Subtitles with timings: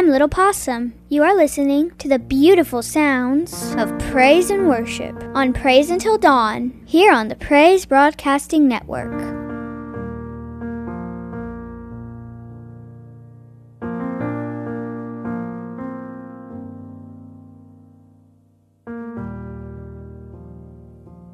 [0.00, 0.94] I'm Little Possum.
[1.10, 6.72] You are listening to the beautiful sounds of praise and worship on Praise Until Dawn
[6.86, 9.39] here on the Praise Broadcasting Network.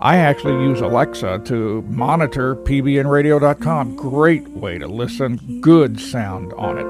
[0.00, 3.96] I actually use Alexa to monitor pbnradio.com.
[3.96, 6.86] Great way to listen, good sound on it.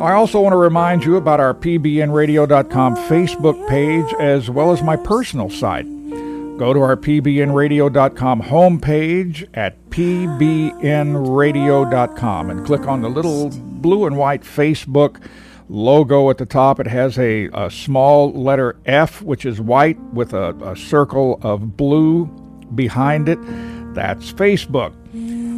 [0.00, 4.96] I also want to remind you about our pbnradio.com Facebook page as well as my
[4.96, 5.86] personal site.
[6.58, 14.42] Go to our pbnradio.com homepage at pbnradio.com and click on the little blue and white
[14.42, 15.22] Facebook
[15.68, 16.80] logo at the top.
[16.80, 21.76] It has a, a small letter F, which is white with a, a circle of
[21.76, 22.28] blue
[22.74, 23.38] behind it.
[23.94, 24.92] That's Facebook.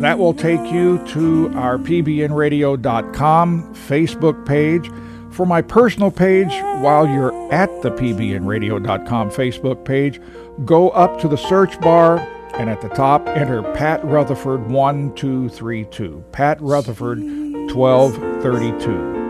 [0.00, 4.90] That will take you to our pbnradio.com Facebook page.
[5.30, 6.52] For my personal page,
[6.82, 10.20] while you're at the pbnradio.com Facebook page,
[10.64, 12.18] go up to the search bar
[12.54, 16.24] and at the top enter Pat Rutherford 1232.
[16.32, 19.21] Pat Rutherford 1232.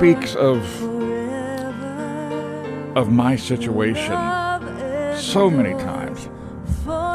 [0.00, 0.62] Speaks of
[2.96, 4.16] of my situation
[5.14, 6.30] so many times.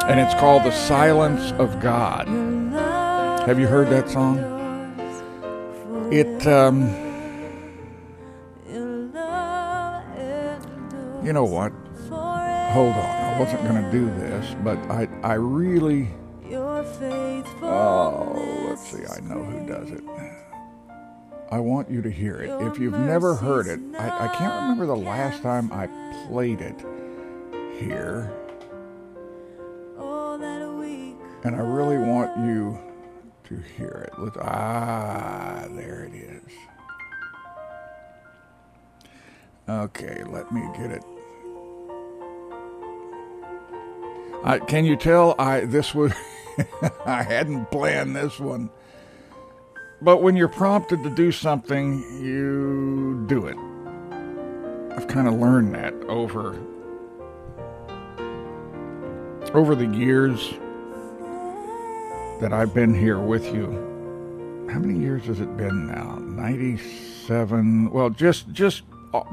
[0.08, 2.28] And it's called The Silence of God.
[3.48, 4.38] Have you heard that song?
[6.14, 6.84] It, um,
[11.26, 11.72] you know what?
[12.12, 13.00] Hold on.
[13.00, 16.10] I wasn't going to do this, but I, I really.
[17.64, 19.04] Oh, let's see.
[19.08, 20.05] I know who does it.
[21.86, 22.50] Want you to hear it.
[22.66, 25.86] If you've never heard it, I, I can't remember the last time I
[26.28, 26.84] played it
[27.78, 28.34] here.
[31.44, 32.80] And I really want you
[33.44, 34.20] to hear it.
[34.20, 36.42] Let's, ah, there it is.
[39.70, 41.04] Okay, let me get it.
[44.44, 46.14] I, can you tell I this was
[47.06, 48.72] I hadn't planned this one.
[50.02, 53.58] But when you're prompted to do something, you do it.
[54.96, 56.60] I've kind of learned that over
[59.54, 60.54] over the years
[62.42, 64.68] that I've been here with you.
[64.70, 66.18] How many years has it been now?
[66.18, 67.92] 97.
[67.92, 68.84] Well, just just
[69.14, 69.24] uh,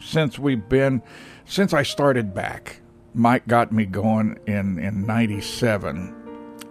[0.00, 1.02] since we've been
[1.46, 2.80] since I started back.
[3.12, 6.14] Mike got me going in in 97.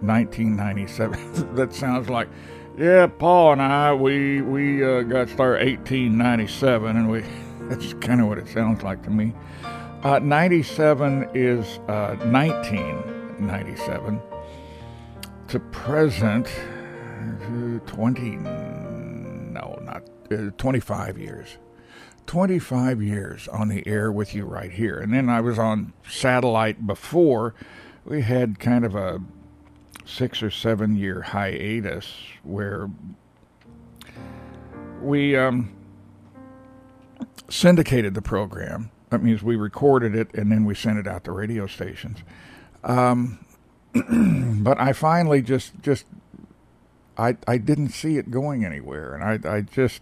[0.02, 1.56] 1997.
[1.56, 2.30] that sounds like
[2.80, 7.26] yeah, Paul and I we we uh, got started 1897 and we
[7.70, 9.34] that's kind of what it sounds like to me.
[10.02, 14.22] Uh, 97 is uh, 1997
[15.50, 21.58] to present uh, 20 no not uh, 25 years.
[22.28, 25.00] 25 years on the air with you right here.
[25.00, 27.56] And then i was on satellite before.
[28.06, 29.20] We had kind of a
[30.10, 32.90] six or seven year hiatus where
[35.02, 35.72] we um,
[37.50, 41.32] syndicated the program that means we recorded it and then we sent it out to
[41.32, 42.20] radio stations
[42.84, 43.44] um,
[44.64, 46.06] but I finally just just
[47.18, 50.02] I I didn't see it going anywhere, and I I just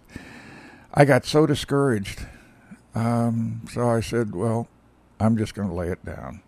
[0.94, 2.26] I got so discouraged.
[2.94, 4.68] Um, so I said, well,
[5.20, 6.42] I'm just going to lay it down.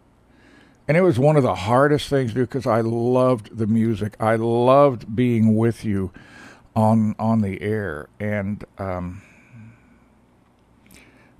[0.89, 4.15] And it was one of the hardest things to do because I loved the music.
[4.19, 6.11] I loved being with you
[6.75, 9.21] on on the air, and um,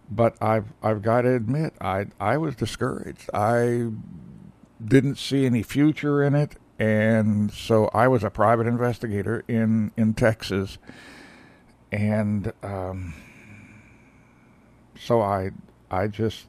[0.08, 3.28] but I've I've got to admit I I was discouraged.
[3.34, 3.88] I
[4.86, 10.14] didn't see any future in it, and so I was a private investigator in in
[10.14, 10.78] Texas,
[11.92, 13.16] and um,
[14.96, 15.50] so I
[15.90, 16.46] I just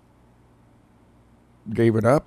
[1.73, 2.26] gave it up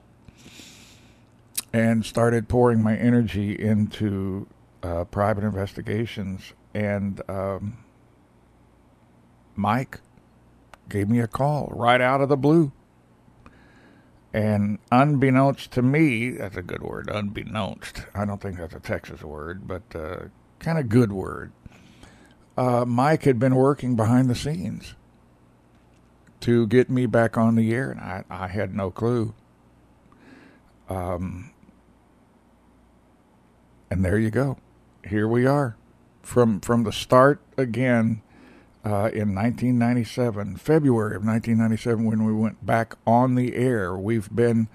[1.74, 4.48] and started pouring my energy into
[4.84, 7.78] uh, private investigations, and um,
[9.56, 10.00] Mike
[10.90, 12.72] gave me a call right out of the blue
[14.34, 18.06] and unbeknownst to me, that's a good word, unbeknownst.
[18.16, 20.26] I don't think that's a Texas word, but uh,
[20.58, 21.52] kind of good word.
[22.58, 24.96] Uh, Mike had been working behind the scenes
[26.42, 29.36] to get me back on the air, and I, I had no clue.
[30.90, 31.53] Um,
[33.90, 34.58] and there you go.
[35.08, 35.76] Here we are,
[36.22, 38.22] from from the start again
[38.86, 43.96] uh, in 1997, February of 1997, when we went back on the air.
[43.96, 44.68] We've been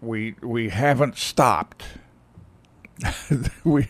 [0.00, 1.84] we we haven't stopped.
[3.64, 3.88] we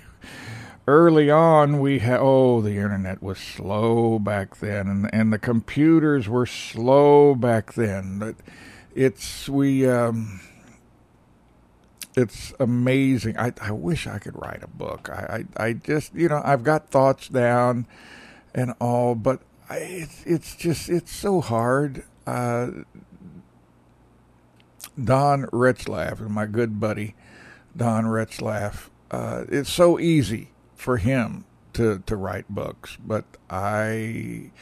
[0.88, 6.28] early on we had oh the internet was slow back then and and the computers
[6.28, 8.36] were slow back then but
[8.94, 10.40] it's we um
[12.16, 13.36] it's amazing.
[13.38, 15.10] I, I wish I could write a book.
[15.12, 17.86] I, I, I just, you know, I've got thoughts down
[18.54, 22.04] and all, but I, it's, it's just, it's so hard.
[22.26, 22.70] Uh,
[25.02, 27.14] Don Retzlaff, my good buddy,
[27.76, 31.44] Don Retzlaff, uh, it's so easy for him
[31.74, 34.52] to, to write books, but I,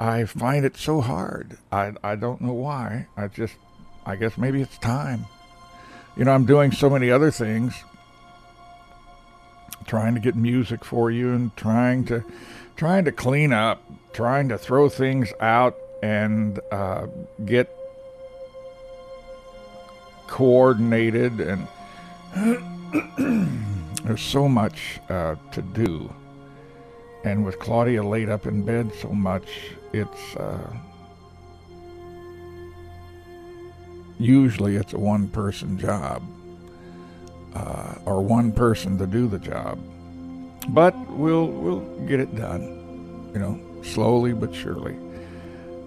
[0.00, 1.58] I find it so hard.
[1.70, 3.06] I, I don't know why.
[3.16, 3.54] I just,
[4.04, 5.26] I guess maybe it's time
[6.18, 7.84] you know, I'm doing so many other things,
[9.86, 12.24] trying to get music for you and trying to
[12.76, 13.80] trying to clean up,
[14.12, 17.06] trying to throw things out and uh,
[17.44, 17.72] get
[20.26, 21.66] coordinated and
[24.04, 26.12] there's so much uh, to do.
[27.24, 29.48] And with claudia laid up in bed so much
[29.92, 30.72] it's uh,
[34.18, 36.22] usually it's a one person job
[37.54, 39.78] uh, or one person to do the job.
[40.68, 44.96] But we'll we'll get it done, you know, slowly but surely.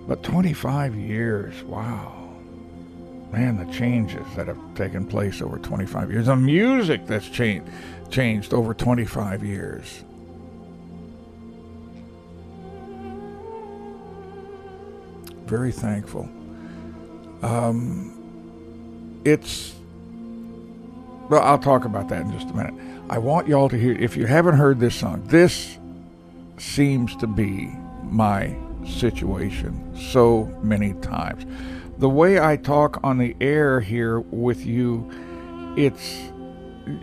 [0.08, 2.18] But 25 years, wow.
[3.32, 6.26] Man, the changes that have taken place over 25 years.
[6.26, 7.70] The music that's changed
[8.10, 10.04] changed over 25 years.
[15.46, 16.30] Very thankful.
[17.42, 18.21] Um,
[19.26, 19.74] it's
[21.30, 22.74] well, I'll talk about that in just a minute.
[23.10, 23.94] I want y'all to hear.
[23.94, 25.78] If you haven't heard this song, this
[26.58, 27.72] seems to be
[28.04, 28.54] my
[28.86, 31.46] situation so many times.
[32.00, 35.10] The way I talk on the air here with you,
[35.78, 36.32] it's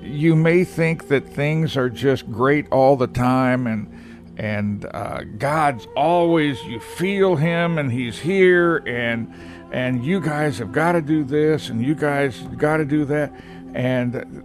[0.03, 3.95] you may think that things are just great all the time and
[4.37, 9.33] and uh, God's always you feel him and he's here and
[9.71, 13.33] and you guys have got to do this and you guys got to do that
[13.75, 14.45] and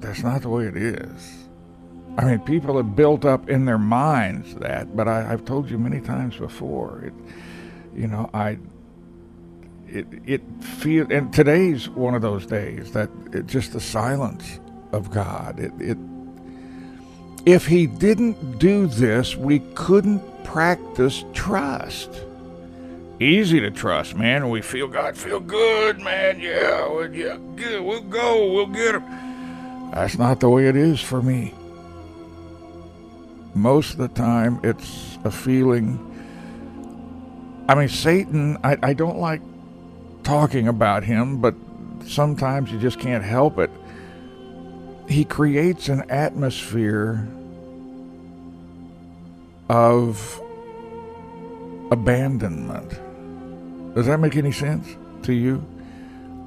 [0.00, 1.42] that's not the way it is.
[2.18, 5.78] I mean, people have built up in their minds that, but I, have told you
[5.78, 7.04] many times before.
[7.06, 7.14] It,
[7.94, 8.58] you know, I
[9.88, 14.60] it it feel and today's one of those days that it just the silence
[14.92, 15.58] of God.
[15.58, 15.98] It it
[17.46, 22.10] if he didn't do this, we couldn't practice trust.
[23.22, 24.50] Easy to trust, man.
[24.50, 26.40] We feel God feel good, man.
[26.40, 27.82] Yeah, well, yeah, good.
[27.82, 28.52] We'll go.
[28.52, 29.90] We'll get him.
[29.92, 31.54] That's not the way it is for me
[33.54, 35.98] most of the time it's a feeling.
[37.68, 39.40] I mean, Satan, I, I don't like
[40.22, 41.54] talking about him, but
[42.06, 43.70] sometimes you just can't help it.
[45.08, 47.26] He creates an atmosphere
[49.68, 50.40] of
[51.90, 52.98] abandonment.
[53.94, 55.64] Does that make any sense to you?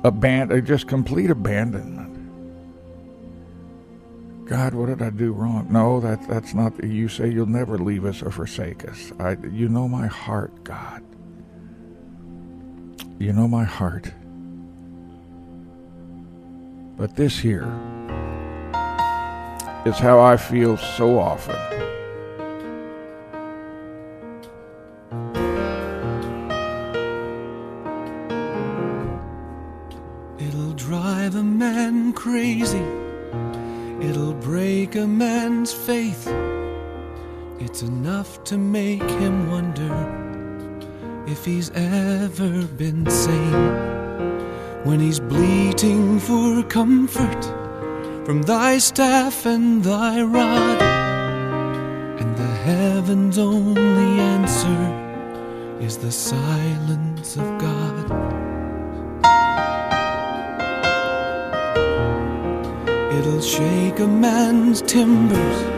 [0.04, 2.06] Aban- just complete abandonment.
[4.46, 5.68] God, what did I do wrong?
[5.72, 6.84] No, that that's not.
[6.84, 9.12] You say you'll never leave us or forsake us.
[9.20, 11.04] I, you know my heart, God.
[13.18, 14.12] You know my heart.
[16.98, 17.68] But this here
[19.86, 21.75] is how I feel so often.
[38.26, 39.94] Enough to make him wonder
[41.28, 43.72] if he's ever been sane.
[44.84, 47.44] When he's bleating for comfort
[48.26, 50.82] from thy staff and thy rod,
[52.22, 54.82] and the heaven's only answer
[55.80, 58.06] is the silence of God.
[63.18, 65.75] It'll shake a man's timbers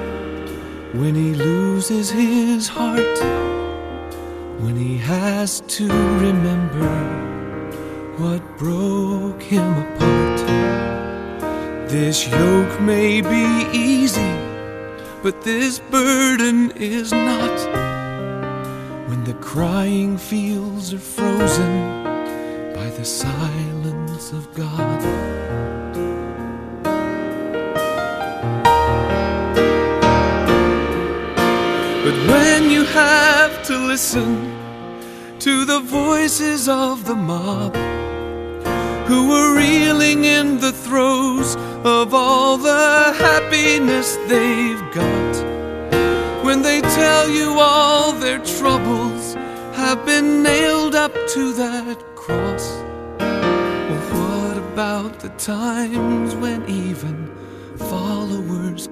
[0.97, 3.19] when he loses his heart,
[4.59, 6.89] when he has to remember
[8.17, 10.39] what broke him apart.
[11.87, 14.33] This yoke may be easy,
[15.21, 17.57] but this burden is not.
[19.07, 22.03] When the crying fields are frozen
[22.73, 23.66] by the silence
[33.77, 34.53] listen
[35.39, 37.75] to the voices of the mob
[39.07, 41.55] who are reeling in the throes
[41.85, 45.35] of all the happiness they've got,
[46.43, 49.35] when they tell you all their troubles
[49.73, 52.81] have been nailed up to that cross,
[53.19, 57.31] well, what about the times when even
[57.77, 58.87] followers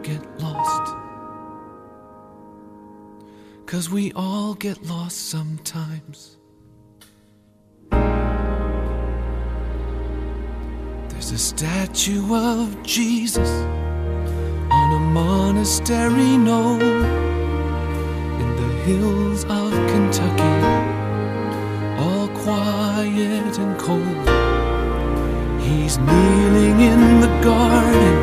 [3.76, 6.38] Cause we all get lost sometimes.
[11.10, 13.50] There's a statue of Jesus
[14.72, 16.82] on a monastery knoll
[18.42, 20.56] in the hills of Kentucky,
[22.00, 24.30] all quiet and cold.
[25.62, 28.16] He's kneeling in the garden,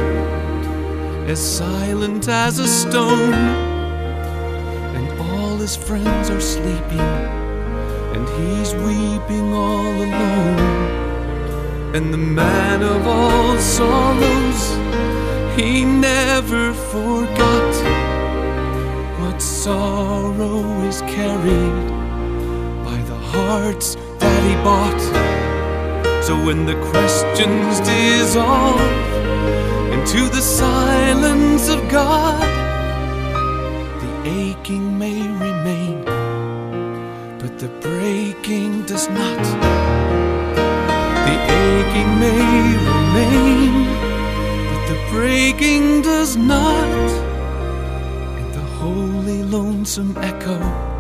[1.29, 3.72] as silent as a stone
[5.63, 7.09] his friends are sleeping
[8.15, 10.59] and he's weeping all alone.
[11.95, 14.63] And the man of all sorrows,
[15.57, 17.75] he never forgot
[19.21, 21.89] what sorrow is carried
[22.85, 25.03] by the hearts that he bought.
[26.25, 28.81] So when the questions dissolve
[29.95, 32.52] into the silence of God,
[34.33, 36.05] the aching may remain,
[37.39, 39.43] but the breaking does not.
[41.27, 42.43] The aching may
[42.91, 43.75] remain,
[44.71, 47.11] but the breaking does not.
[48.41, 50.92] In the holy, lonesome echo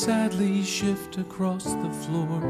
[0.00, 2.40] sadly shift across the floor.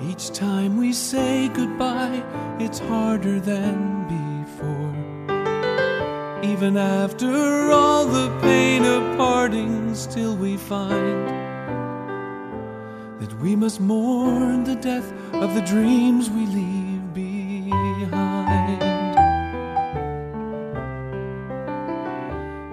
[0.00, 2.24] Each time we say goodbye,
[2.58, 3.76] it's harder than
[4.16, 4.96] before.
[6.42, 11.28] Even after all the pain of parting, still we find
[13.20, 18.16] that we must mourn the death of the dreams we leave behind.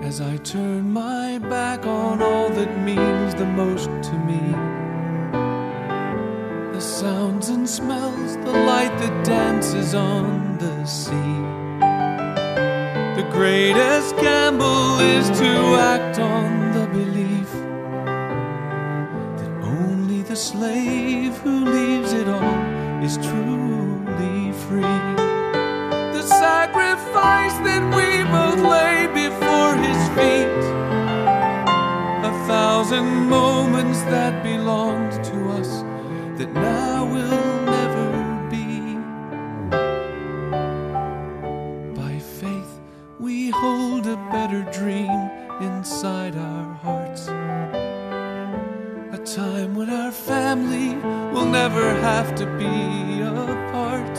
[0.05, 2.32] As I turn my back on all
[2.63, 4.39] that means the most to me
[6.73, 11.35] the sounds and smells, the light that dances on the sea.
[13.19, 15.51] The greatest gamble is to
[15.93, 17.51] act on the belief
[19.39, 23.62] that only the slave who leaves it all is truly
[34.05, 35.81] that belonged to us
[36.37, 38.09] that now will never
[38.49, 38.97] be.
[41.95, 42.79] By faith,
[43.19, 45.29] we hold a better dream
[45.61, 47.27] inside our hearts.
[49.17, 50.95] A time when our family
[51.33, 54.15] will never have to be apart.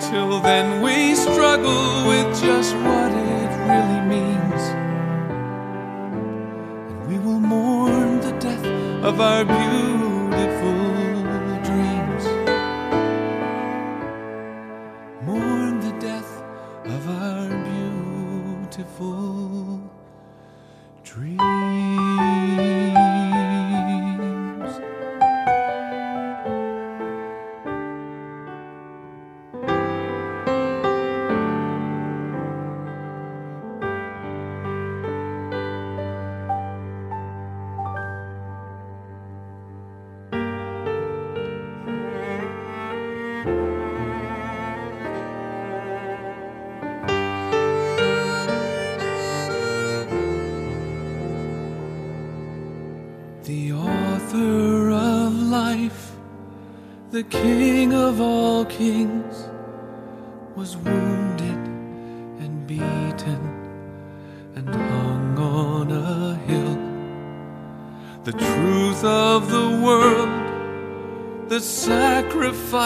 [0.00, 4.39] Till then, we struggle with just what it really means.
[9.10, 10.09] Of our beautiful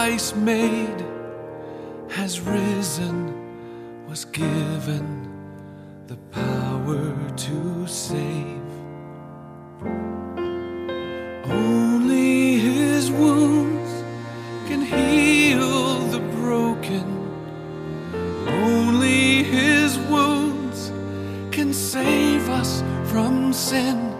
[0.05, 1.05] sacrifice made,
[2.09, 3.33] has risen,
[4.07, 5.27] was given
[6.07, 8.61] the power to save.
[11.45, 13.91] Only his wounds
[14.67, 17.07] can heal the broken.
[18.47, 20.91] Only his wounds
[21.51, 24.14] can save us from sin.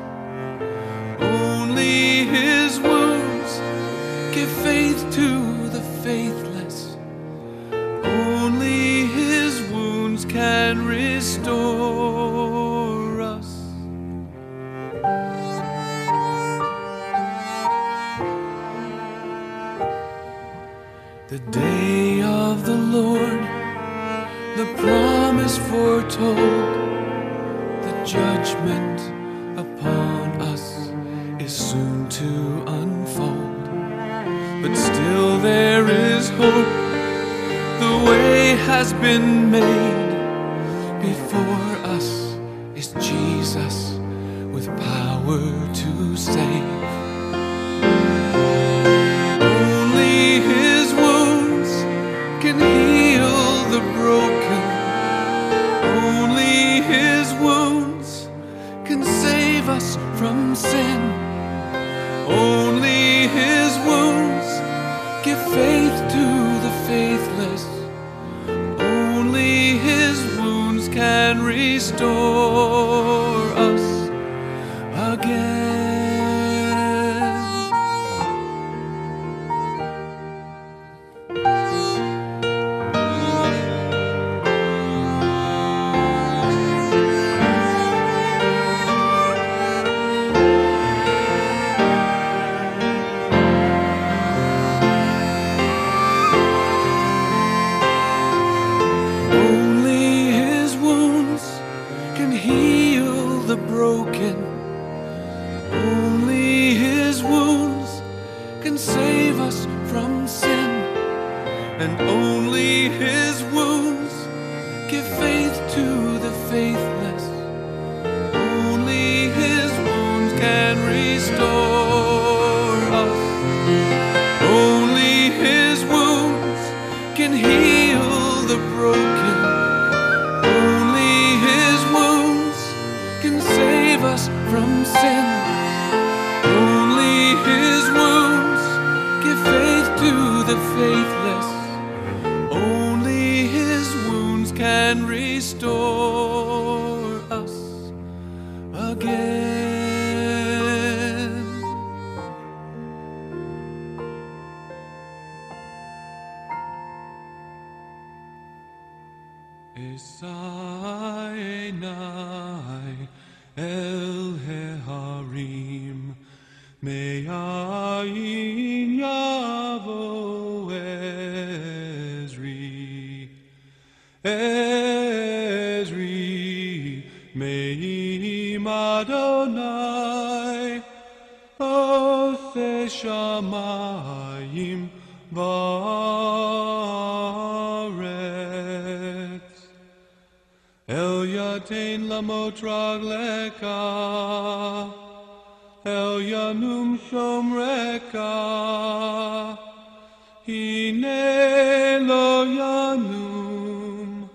[202.65, 204.29] Yanum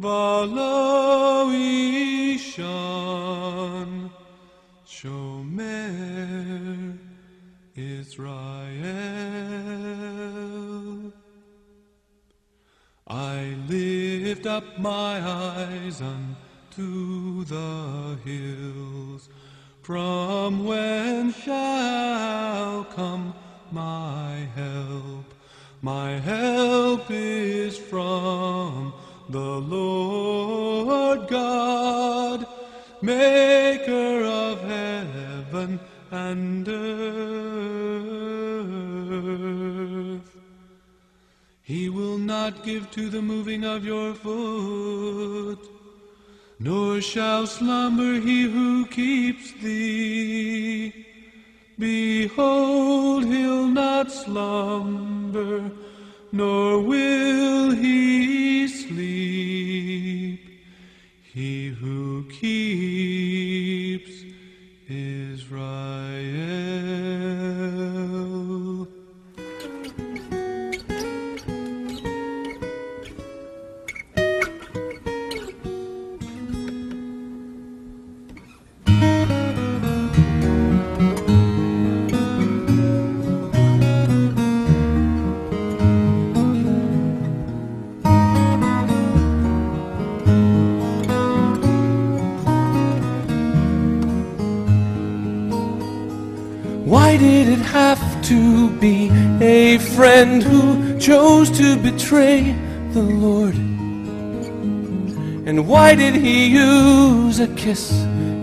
[0.00, 1.46] Valo
[4.86, 5.78] Shomer
[7.76, 8.32] Israel.
[13.06, 19.28] I lift up my eyes unto the hills,
[19.82, 23.34] from whence shall come
[23.72, 25.29] my help?
[25.82, 28.92] My help is from
[29.30, 32.46] the Lord God,
[33.00, 37.80] maker of heaven and earth.
[41.62, 45.66] He will not give to the moving of your foot,
[46.58, 51.06] nor shall slumber he who keeps thee.
[51.80, 55.70] Behold, he'll not slumber,
[56.30, 60.40] nor will he sleep.
[61.22, 64.12] He who keeps
[64.86, 65.60] Israel.
[98.30, 102.54] To be a friend who chose to betray
[102.92, 103.56] the Lord?
[105.48, 107.90] And why did he use a kiss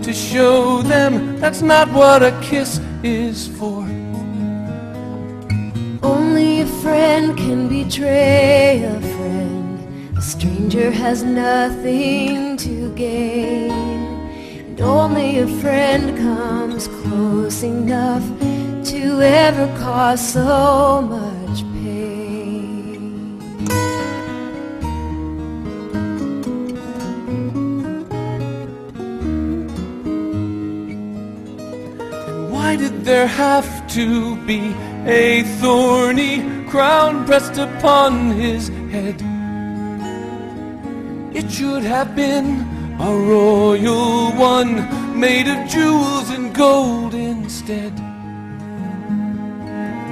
[0.02, 3.80] to show them that's not what a kiss is for?
[6.02, 10.18] Only a friend can betray a friend.
[10.18, 13.70] A stranger has nothing to gain.
[14.68, 18.24] And only a friend comes close enough
[18.90, 23.38] to ever cause so much pain.
[32.50, 34.74] Why did there have to be
[35.04, 39.20] a thorny crown pressed upon his head?
[41.36, 42.64] It should have been
[42.98, 44.72] a royal one
[45.20, 48.07] made of jewels and gold instead.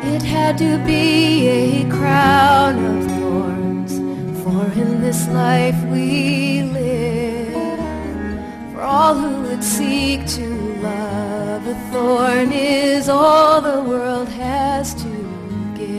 [0.09, 3.93] It had to be a crown of thorns,
[4.43, 7.81] for in this life we live.
[8.73, 10.49] For all who would seek to
[10.81, 15.13] love, a thorn is all the world has to
[15.75, 15.97] give.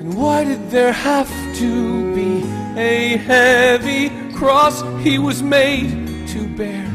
[0.00, 1.30] And why did there have
[1.60, 1.99] to
[2.80, 6.86] a heavy cross he was made to bear.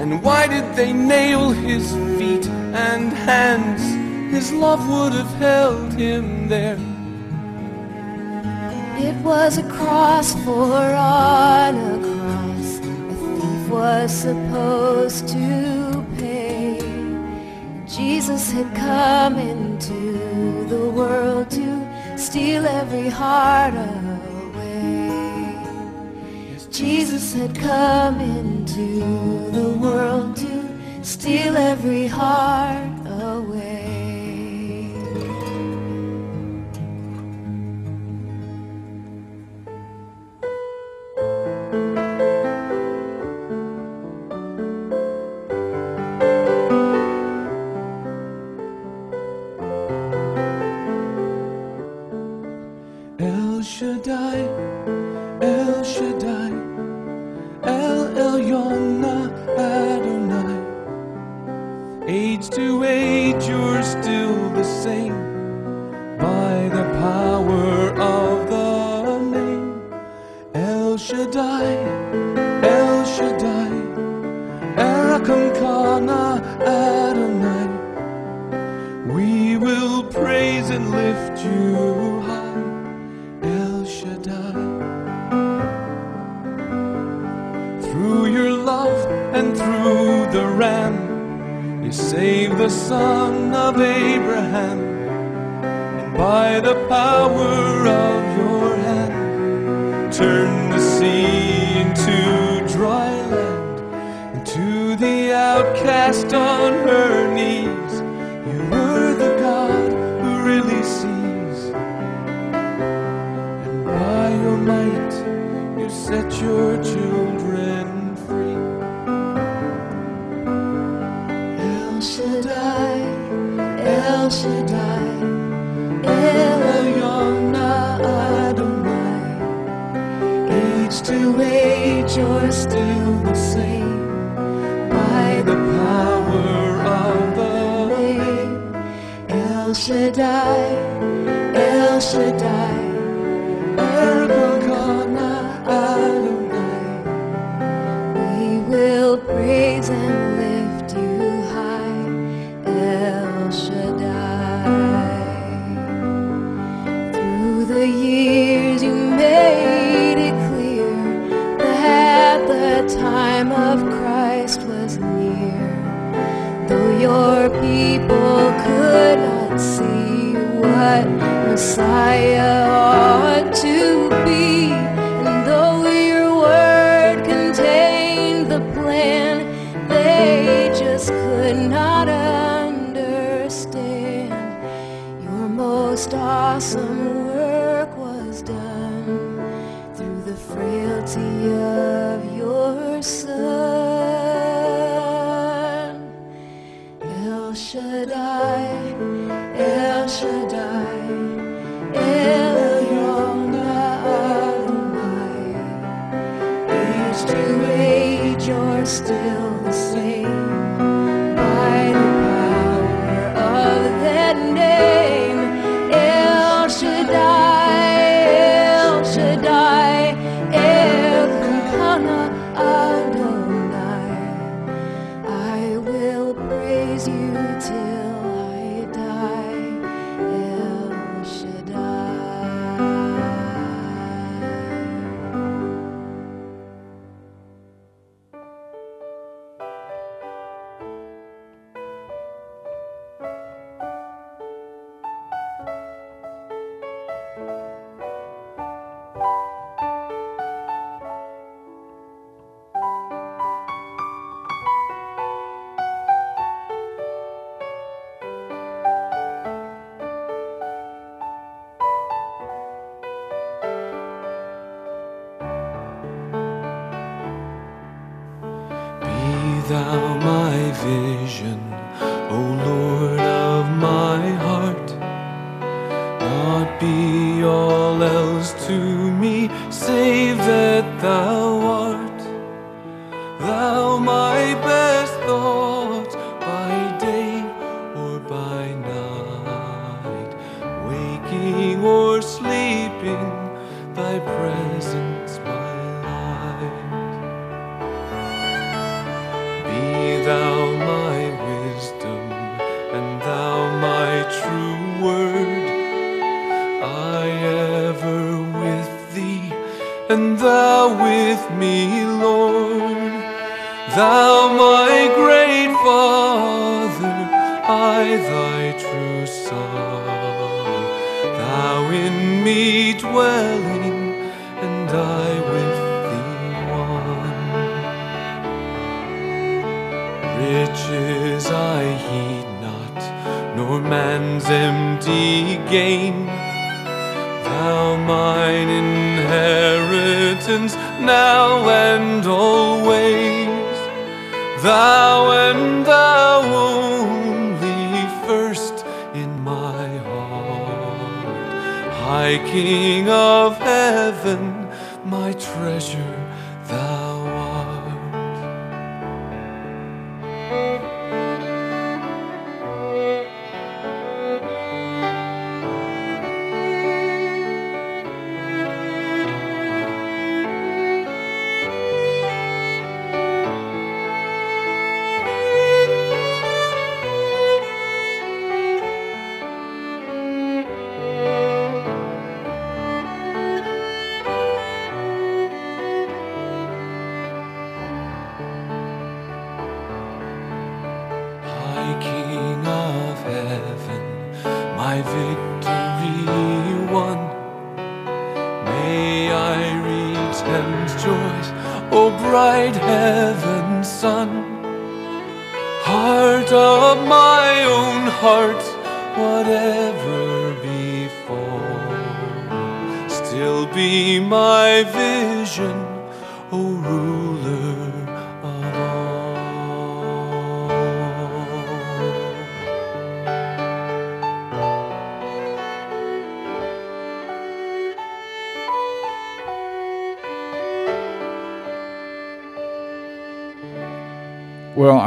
[0.00, 2.46] And why did they nail his feet
[2.88, 3.82] and hands?
[4.32, 6.78] His love would have held him there.
[8.96, 12.78] It was a cross for on a cross.
[12.78, 16.78] A thief was supposed to pay.
[17.86, 21.79] Jesus had come into the world to
[22.20, 25.08] steal every heart away.
[26.70, 30.68] Jesus had come into the world to
[31.02, 32.79] steal every heart.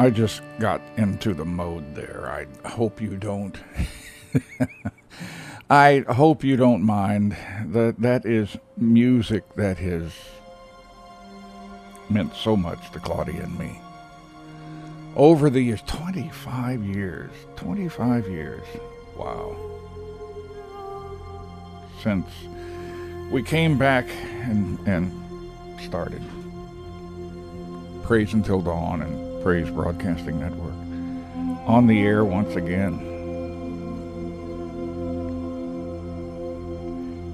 [0.03, 2.29] I just got into the mode there.
[2.29, 3.57] I hope you don't.
[5.69, 7.37] I hope you don't mind
[7.67, 10.11] that that is music that has
[12.09, 13.79] meant so much to Claudia and me.
[15.15, 18.67] Over the years, 25 years, 25 years.
[19.15, 19.55] Wow.
[22.01, 22.27] Since
[23.31, 25.09] we came back and and
[25.79, 26.21] started
[28.03, 30.73] Praise Until Dawn and Praise Broadcasting Network
[31.67, 32.93] on the air once again.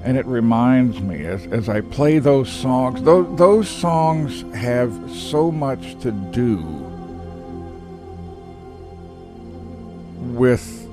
[0.04, 5.52] And it reminds me as, as I play those songs, those, those songs have so
[5.52, 6.58] much to do
[10.34, 10.88] with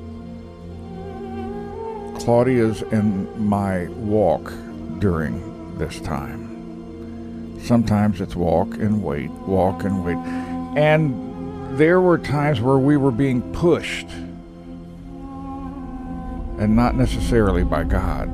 [2.20, 4.52] Claudia's and my walk
[4.98, 7.58] during this time.
[7.62, 10.45] Sometimes it's walk and wait, walk and wait.
[10.76, 14.06] And there were times where we were being pushed,
[16.58, 18.30] and not necessarily by God.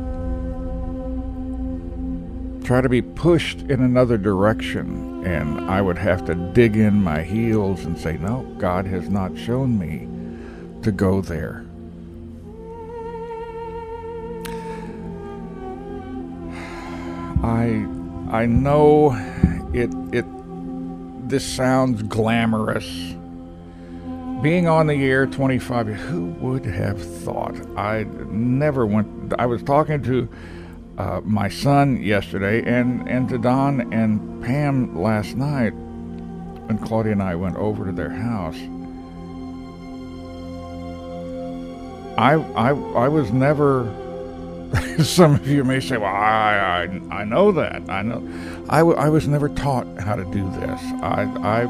[2.64, 7.22] Try to be pushed in another direction, and I would have to dig in my
[7.22, 10.08] heels and say, No, God has not shown me
[10.82, 11.64] to go there.
[17.44, 17.86] I
[18.30, 19.12] I know
[19.72, 20.24] it it
[21.32, 22.84] this sounds glamorous.
[24.42, 27.54] Being on the air 25 years, who would have thought?
[27.74, 29.32] I never went.
[29.38, 30.28] I was talking to
[30.98, 37.22] uh, my son yesterday and, and to Don and Pam last night when Claudia and
[37.22, 38.58] I went over to their house.
[42.18, 43.90] I, I, I was never
[45.02, 47.88] some of you may say, "Well, I, I, I know that.
[47.88, 48.20] I know."
[48.68, 50.80] I, w- I was never taught how to do this.
[51.02, 51.62] I, I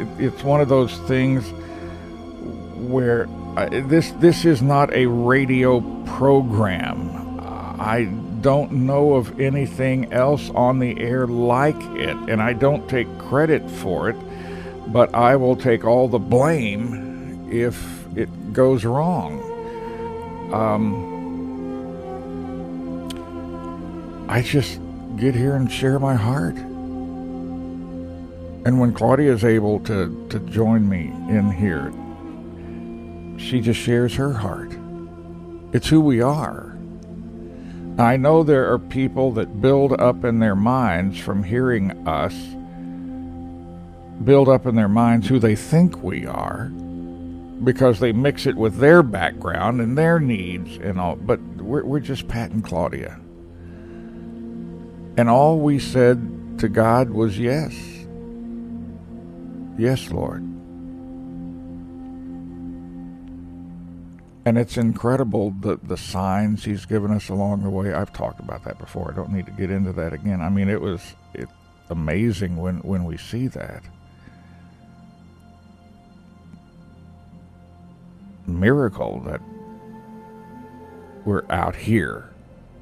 [0.00, 1.44] it, it's one of those things
[2.88, 7.10] where I, this this is not a radio program.
[7.80, 8.04] I
[8.42, 13.68] don't know of anything else on the air like it, and I don't take credit
[13.70, 14.16] for it.
[14.92, 19.40] but I will take all the blame if it goes wrong.
[20.52, 21.08] Um,
[24.28, 24.78] I just
[25.16, 26.56] get here and share my heart.
[28.64, 31.92] And when Claudia is able to, to join me in here,
[33.38, 34.72] she just shares her heart.
[35.72, 36.76] It's who we are.
[37.98, 42.34] I know there are people that build up in their minds from hearing us,
[44.24, 46.66] build up in their minds who they think we are
[47.64, 51.16] because they mix it with their background and their needs and all.
[51.16, 53.21] But we're, we're just Pat and Claudia.
[55.16, 57.74] And all we said to God was yes.
[59.78, 60.42] Yes, Lord.
[64.44, 67.92] And it's incredible the, the signs he's given us along the way.
[67.92, 69.12] I've talked about that before.
[69.12, 70.40] I don't need to get into that again.
[70.40, 71.48] I mean, it was it,
[71.90, 73.84] amazing when, when we see that.
[78.46, 79.40] Miracle that
[81.24, 82.30] we're out here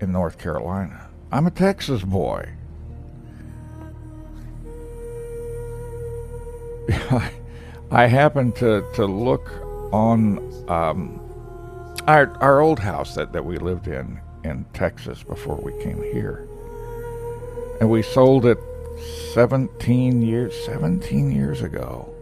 [0.00, 1.09] in North Carolina.
[1.32, 2.48] I'm a Texas boy.
[7.92, 9.48] I happened to, to look
[9.92, 11.20] on um,
[12.08, 16.48] our, our old house that, that we lived in in Texas before we came here.
[17.80, 18.58] And we sold it
[19.32, 22.12] 17 years 17 years ago.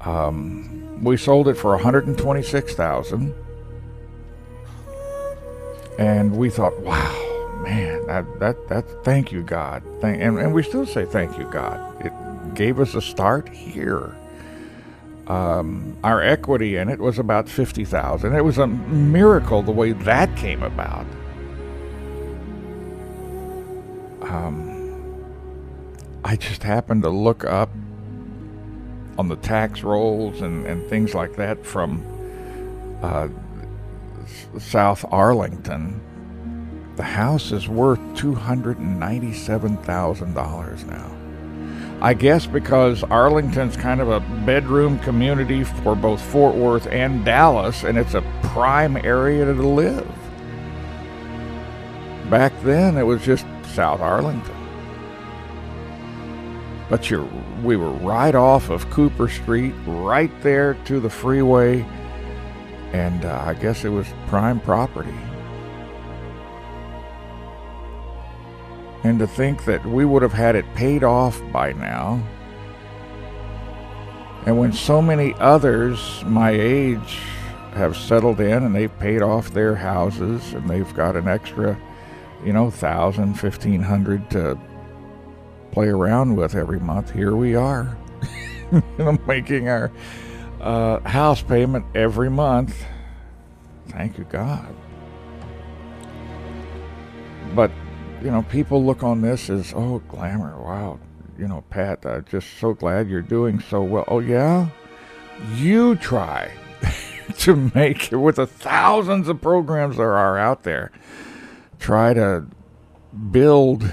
[0.00, 3.34] Um, we sold it for 126,000
[5.98, 10.62] and we thought, wow, man, that that that thank you God, thank, and and we
[10.62, 12.06] still say thank you God.
[12.06, 12.12] It
[12.54, 14.14] gave us a start here.
[15.26, 18.34] Um, our equity in it was about fifty thousand.
[18.34, 21.04] It was a miracle the way that came about.
[24.22, 25.24] Um,
[26.24, 27.70] I just happened to look up
[29.18, 32.04] on the tax rolls and, and things like that from
[33.02, 33.28] uh,
[34.58, 36.00] South Arlington,
[36.96, 41.14] the house is worth $297,000 now.
[42.00, 47.82] I guess because Arlington's kind of a bedroom community for both Fort Worth and Dallas,
[47.82, 50.06] and it's a prime area to live.
[52.30, 54.54] Back then, it was just South Arlington.
[56.88, 57.10] But
[57.62, 61.84] we were right off of Cooper Street, right there to the freeway
[62.92, 65.14] and uh, I guess it was prime property.
[69.04, 72.22] And to think that we would have had it paid off by now.
[74.46, 77.18] And when so many others my age
[77.74, 81.78] have settled in and they've paid off their houses and they've got an extra,
[82.44, 84.58] you know, thousand, fifteen hundred to
[85.70, 87.96] play around with every month, here we are,
[89.26, 89.92] making our
[90.60, 92.84] uh, house payment every month.
[93.88, 94.74] Thank you, God.
[97.54, 97.70] But,
[98.22, 100.60] you know, people look on this as, oh, glamour.
[100.60, 100.98] Wow.
[101.38, 104.04] You know, Pat, I'm just so glad you're doing so well.
[104.08, 104.68] Oh, yeah?
[105.54, 106.52] You try
[107.38, 110.90] to make it with the thousands of programs there are out there.
[111.78, 112.44] Try to
[113.30, 113.90] build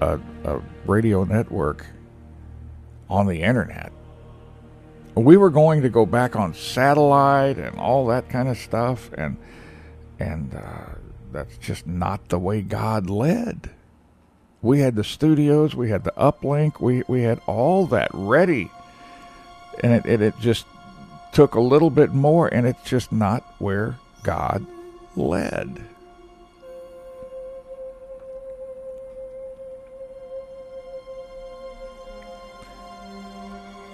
[0.00, 1.86] a, a radio network
[3.08, 3.93] on the internet
[5.14, 9.36] we were going to go back on satellite and all that kind of stuff, and
[10.18, 10.94] and uh,
[11.32, 13.70] that's just not the way God led.
[14.62, 18.70] We had the studios, we had the uplink, we we had all that ready,
[19.82, 20.66] and it, it, it just
[21.32, 24.66] took a little bit more, and it's just not where God
[25.16, 25.84] led.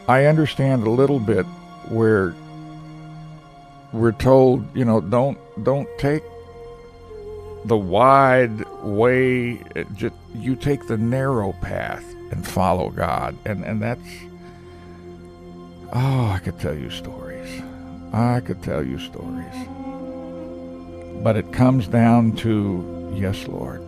[0.09, 1.47] I understand a little bit
[1.89, 2.35] where
[3.93, 6.23] we're told, you know, don't don't take
[7.65, 9.63] the wide way.
[9.77, 14.01] Eh, just, you take the narrow path and follow God, and and that's.
[15.93, 17.63] Oh, I could tell you stories.
[18.13, 19.55] I could tell you stories.
[21.23, 23.83] But it comes down to yes, Lord.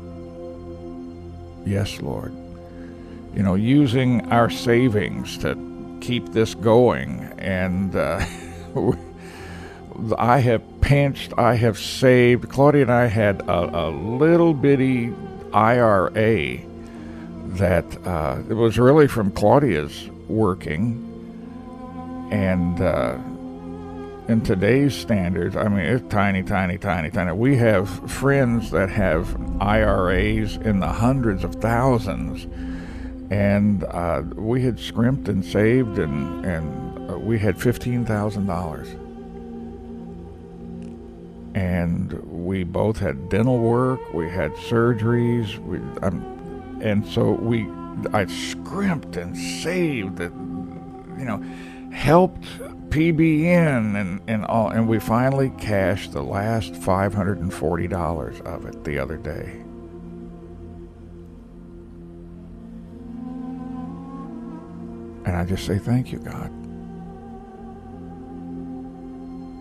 [1.64, 2.32] Yes, Lord.
[3.34, 5.54] You know, using our savings to
[6.02, 7.32] keep this going.
[7.38, 8.26] And uh,
[10.18, 12.50] I have pinched, I have saved.
[12.50, 15.14] Claudia and I had a, a little bitty
[15.54, 16.58] IRA
[17.56, 21.08] that uh, it was really from Claudia's working.
[22.30, 23.18] And uh,
[24.28, 27.32] in today's standards, I mean, it's tiny, tiny, tiny, tiny.
[27.32, 32.46] We have friends that have IRAs in the hundreds of thousands
[33.32, 38.88] and uh, we had scrimped and saved, and and uh, we had fifteen thousand dollars,
[41.54, 47.66] and we both had dental work, we had surgeries, we, um, and so we,
[48.12, 51.42] I scrimped and saved, and you know,
[51.90, 52.42] helped
[52.90, 58.38] PBN and, and all, and we finally cashed the last five hundred and forty dollars
[58.42, 59.61] of it the other day.
[65.24, 66.50] And I just say, thank you, God.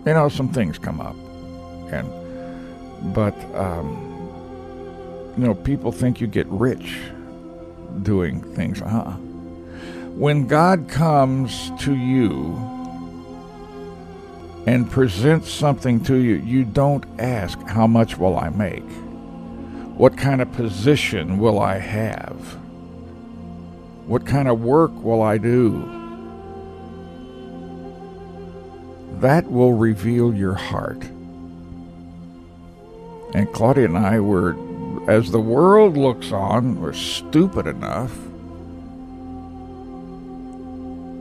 [0.04, 1.14] You know, some things come up.
[1.92, 4.08] And, but, um,
[5.36, 6.98] you know, people think you get rich
[8.02, 8.82] doing things.
[8.82, 9.12] Uh-uh.
[10.16, 12.56] When God comes to you
[14.66, 18.88] and presents something to you, you don't ask, how much will I make?
[19.96, 22.58] What kind of position will I have?
[24.12, 25.72] What kind of work will I do?
[29.20, 31.02] That will reveal your heart.
[33.32, 34.54] And Claudia and I were,
[35.08, 38.12] as the world looks on, we're stupid enough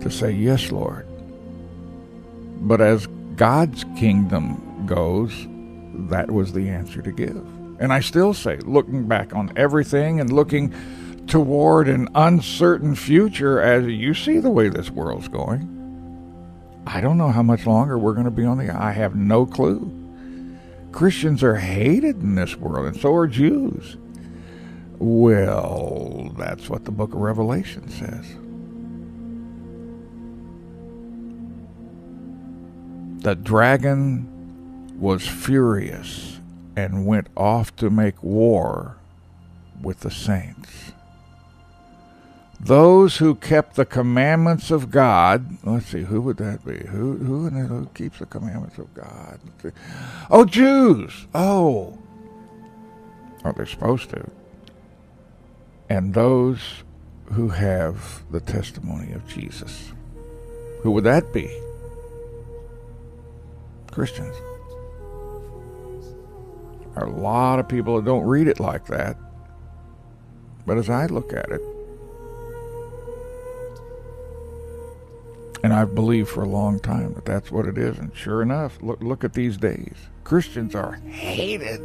[0.01, 1.07] to say, Yes, Lord.
[2.57, 5.31] But as God's kingdom goes,
[6.09, 7.37] that was the answer to give.
[7.79, 10.73] And I still say, looking back on everything and looking
[11.27, 15.67] toward an uncertain future as you see the way this world's going.
[16.85, 18.71] I don't know how much longer we're going to be on the.
[18.71, 19.97] I have no clue.
[20.91, 23.97] Christians are hated in this world, and so are Jews.
[24.97, 28.35] Well, that's what the book of Revelation says.
[33.23, 36.39] The dragon was furious
[36.75, 38.97] and went off to make war
[39.81, 40.91] with the saints.
[42.63, 45.57] Those who kept the commandments of God.
[45.63, 46.77] Let's see, who would that be?
[46.89, 49.39] Who who who keeps the commandments of God?
[50.29, 51.25] Oh, Jews.
[51.33, 51.97] Oh,
[53.43, 54.29] oh, they're supposed to.
[55.89, 56.83] And those
[57.31, 59.91] who have the testimony of Jesus.
[60.83, 61.49] Who would that be?
[63.91, 64.35] Christians.
[66.93, 69.17] There are a lot of people that don't read it like that.
[70.67, 71.61] But as I look at it,
[75.63, 77.99] And I've believed for a long time that that's what it is.
[77.99, 79.93] And sure enough, look, look at these days.
[80.23, 81.81] Christians are hated.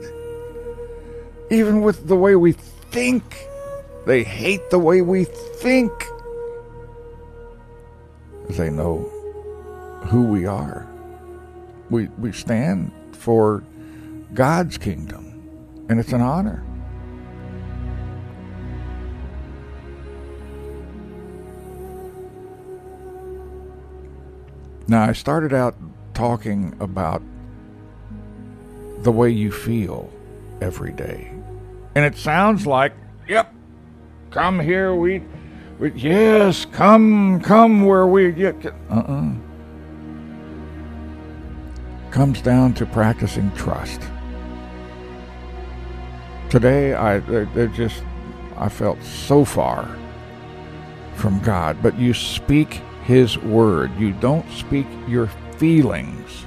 [1.51, 3.47] Even with the way we think,
[4.07, 5.93] they hate the way we think.
[8.51, 9.11] They know
[10.07, 10.87] who we are.
[11.91, 13.63] We, we stand for
[14.35, 16.65] God's kingdom, and it's an honor.
[24.89, 25.75] Now, I started out
[26.15, 27.23] talking about
[29.01, 30.13] the way you feel
[30.61, 31.33] every day.
[31.95, 32.93] And it sounds like,
[33.29, 33.53] yep,
[34.31, 35.23] come here, we,
[35.79, 38.65] we yes, come, come where we get.
[38.67, 39.13] Uh uh-uh.
[39.13, 39.33] uh.
[42.11, 44.01] Comes down to practicing trust.
[46.49, 48.03] Today, I, they're just,
[48.57, 49.97] I felt so far
[51.15, 53.97] from God, but you speak his Word.
[53.97, 55.29] You don't speak your
[55.59, 56.45] feelings.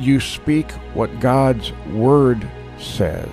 [0.00, 2.46] You speak what God's Word
[2.78, 3.30] says.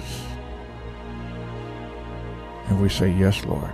[2.67, 3.73] And we say, Yes, Lord.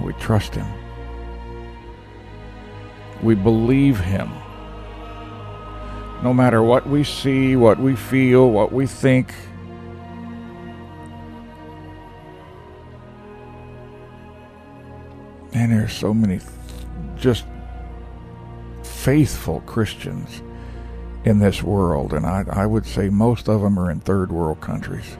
[0.00, 0.66] We trust Him.
[3.22, 4.28] We believe Him.
[6.24, 9.32] No matter what we see, what we feel, what we think,
[15.54, 16.40] And there's so many
[17.16, 17.44] just
[18.82, 20.42] faithful Christians
[21.24, 24.60] in this world, and I, I would say most of them are in third world
[24.60, 25.16] countries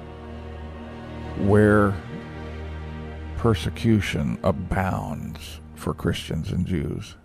[1.39, 1.95] where
[3.37, 7.17] persecution abounds for Christians and Jews.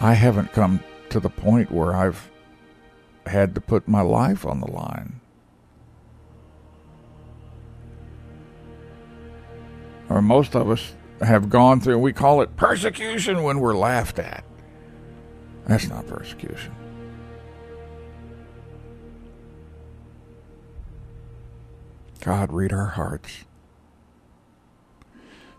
[0.00, 0.80] I haven't come
[1.10, 2.30] to the point where I've
[3.26, 5.21] had to put my life on the line.
[10.12, 14.44] Or most of us have gone through, we call it persecution when we're laughed at.
[15.66, 16.74] That's not persecution.
[22.20, 23.44] God, read our hearts.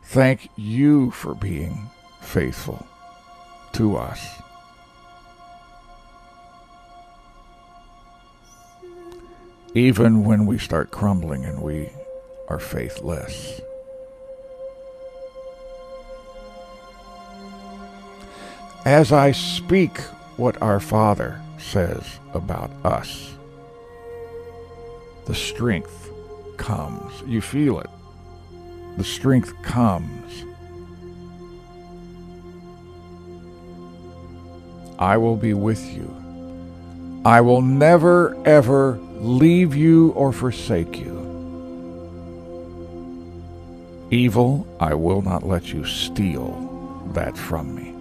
[0.03, 1.89] Thank you for being
[2.21, 2.85] faithful
[3.73, 4.43] to us.
[9.75, 11.89] even when we start crumbling and we
[12.47, 13.59] are faithless.
[18.85, 19.97] As I speak
[20.35, 23.33] what our Father says about us,
[25.25, 26.09] the strength
[26.57, 27.13] comes.
[27.25, 27.89] You feel it.
[28.97, 30.43] The strength comes.
[34.99, 36.13] I will be with you.
[37.23, 41.13] I will never, ever leave you or forsake you.
[44.11, 47.92] Evil, I will not let you steal that from me.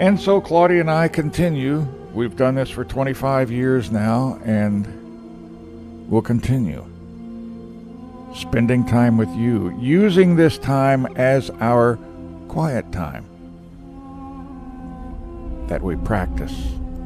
[0.00, 1.80] And so Claudia and I continue.
[2.14, 6.86] We've done this for 25 years now, and we'll continue
[8.34, 11.98] spending time with you, using this time as our
[12.48, 13.26] quiet time
[15.66, 16.54] that we practice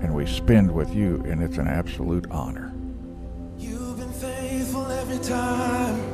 [0.01, 2.72] and we spend with you, and it's an absolute honor.
[3.59, 6.13] You've been faithful every time.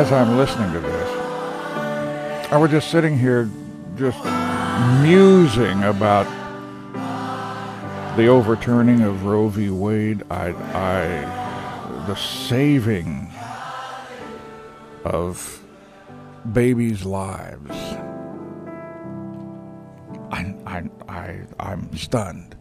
[0.00, 1.10] as I'm listening to this,
[2.50, 3.50] I was just sitting here
[3.96, 4.16] just
[5.02, 6.24] musing about
[8.16, 9.68] the overturning of Roe v.
[9.68, 13.30] Wade, I, I, the saving
[15.04, 15.62] of
[16.50, 17.76] babies' lives.
[20.32, 22.56] I, I, I, I'm stunned.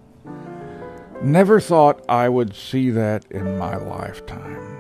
[1.22, 4.78] Never thought I would see that in my lifetime.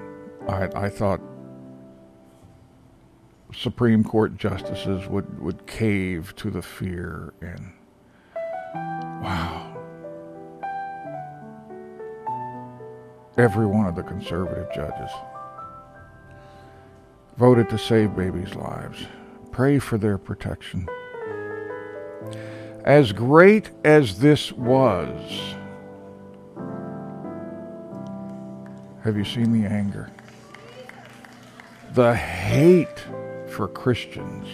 [0.49, 1.22] I, I thought
[3.60, 7.74] Supreme Court justices would, would cave to the fear and
[9.22, 9.76] wow.
[13.38, 15.12] Every one of the conservative judges
[17.36, 19.05] voted to save babies' lives.
[19.51, 20.88] Pray for their protection.
[22.86, 25.10] As great as this was,
[29.03, 30.10] have you seen the anger?
[31.91, 33.03] The hate
[33.60, 34.47] for Christians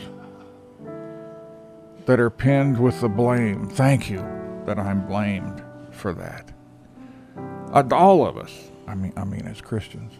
[2.07, 3.69] that are pinned with the blame.
[3.69, 4.17] Thank you
[4.65, 6.51] that I'm blamed for that.
[7.93, 10.11] All of us, I mean, I mean, as Christians,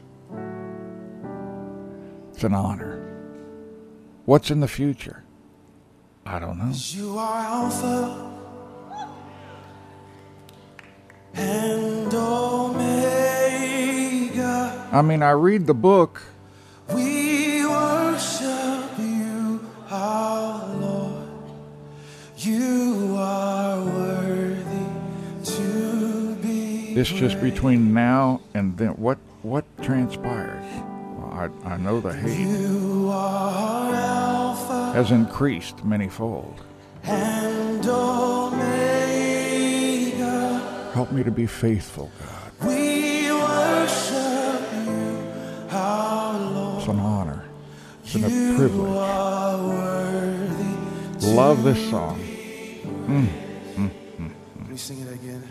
[2.31, 3.01] it's an honor.
[4.25, 5.23] What's in the future?
[6.27, 6.71] I don't know.
[6.71, 8.33] You are Alpha
[11.33, 12.99] and Omega.
[14.93, 16.21] I mean, I read the book
[26.98, 28.91] It's just between now and then.
[28.91, 30.64] What what transpires?
[31.18, 36.56] Well, I I know the hate You are Alpha has increased manyfold.
[37.04, 37.86] and
[39.26, 40.91] Omega.
[40.93, 42.52] Help me to be faithful, God.
[42.68, 45.24] We worship you,
[45.72, 46.80] our Lord.
[46.80, 47.43] It's an honor.
[48.06, 48.98] It's a You privilege.
[48.98, 51.28] are worthy.
[51.28, 52.20] Love this song.
[53.08, 53.28] Mm,
[53.76, 53.89] mm,
[54.20, 54.32] mm,
[54.62, 55.43] Let me sing it again.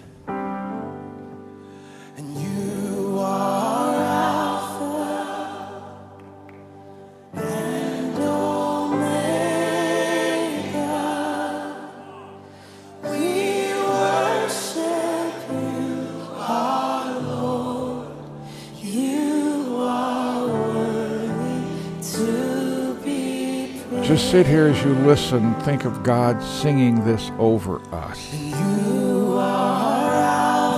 [24.34, 25.54] Sit here as you listen.
[25.60, 28.34] Think of God singing this over us.
[28.34, 29.38] You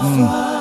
[0.02, 0.55] hmm.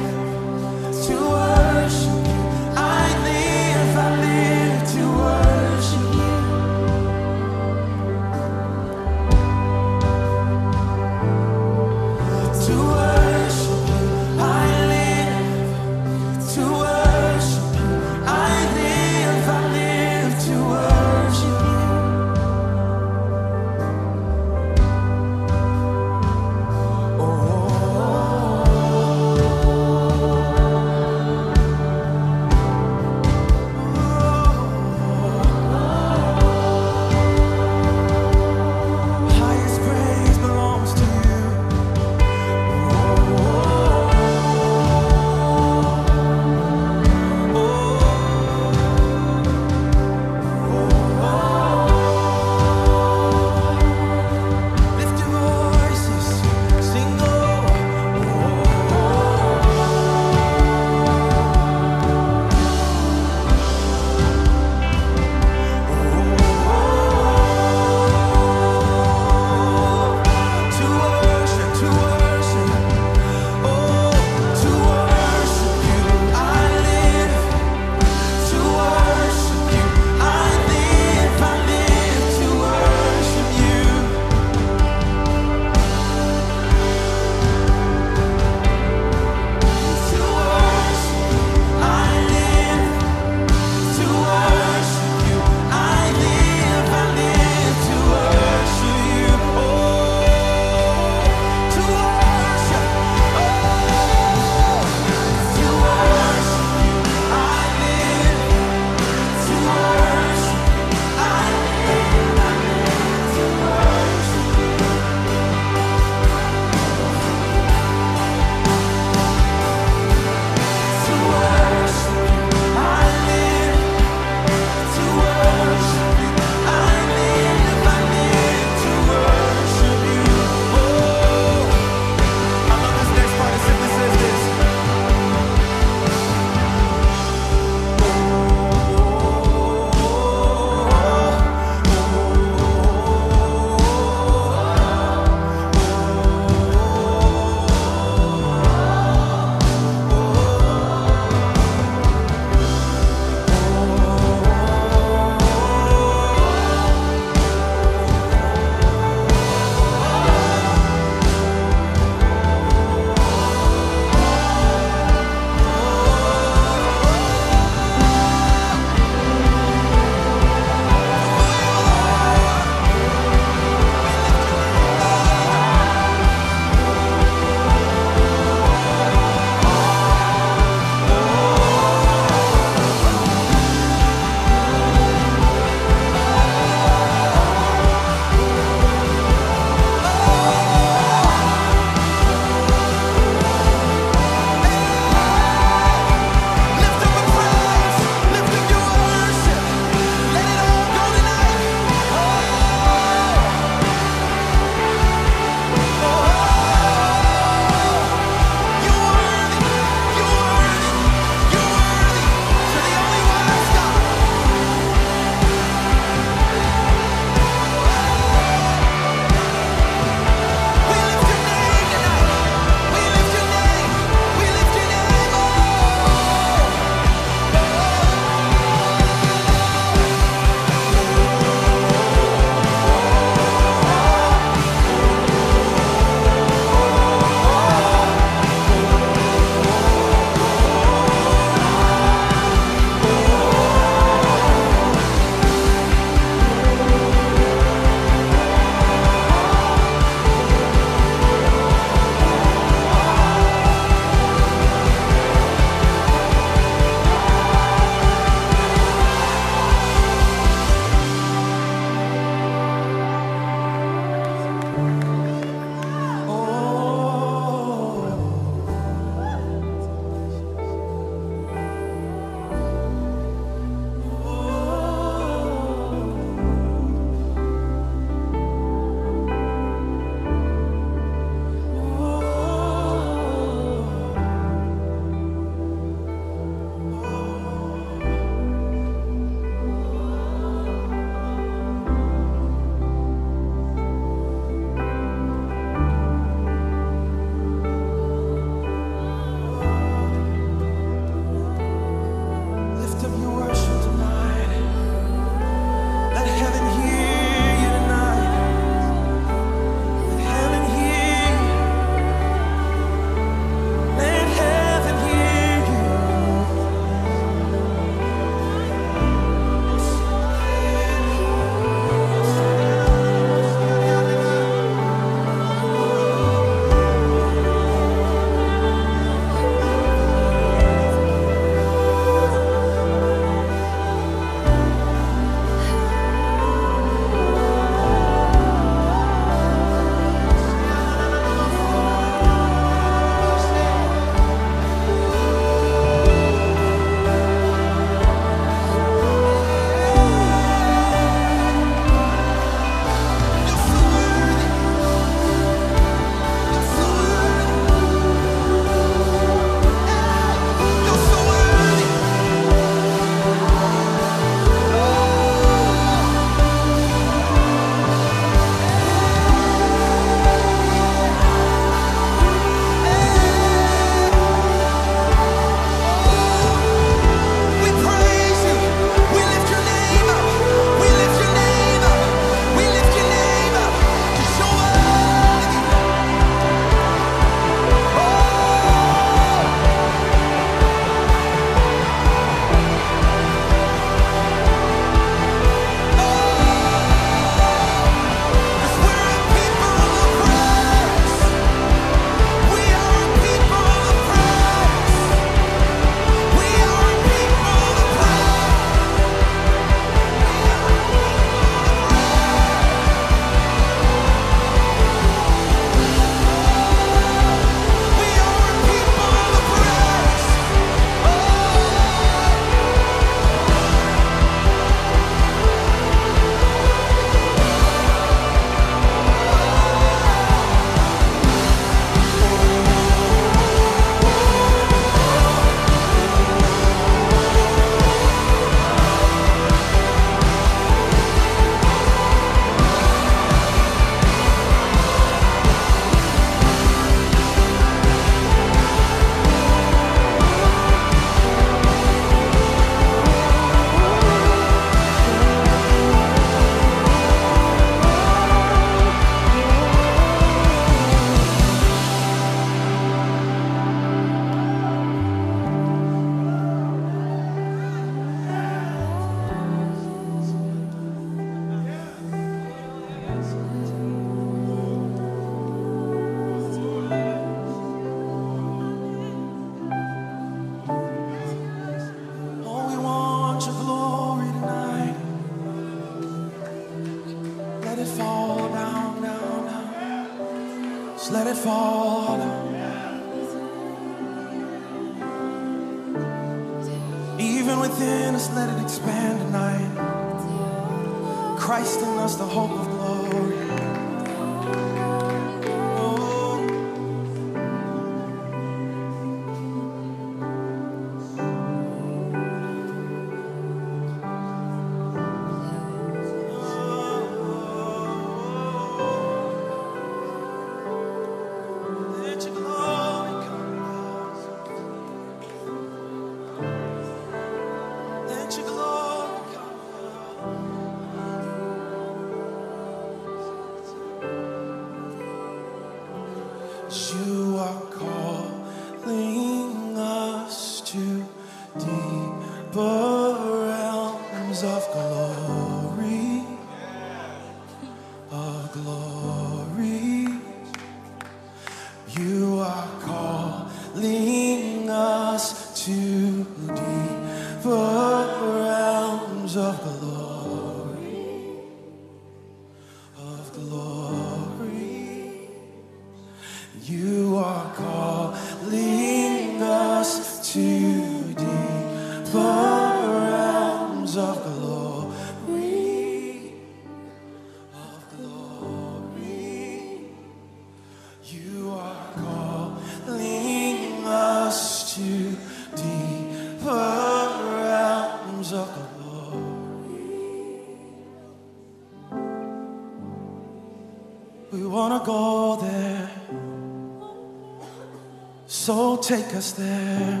[598.96, 600.00] Take us there.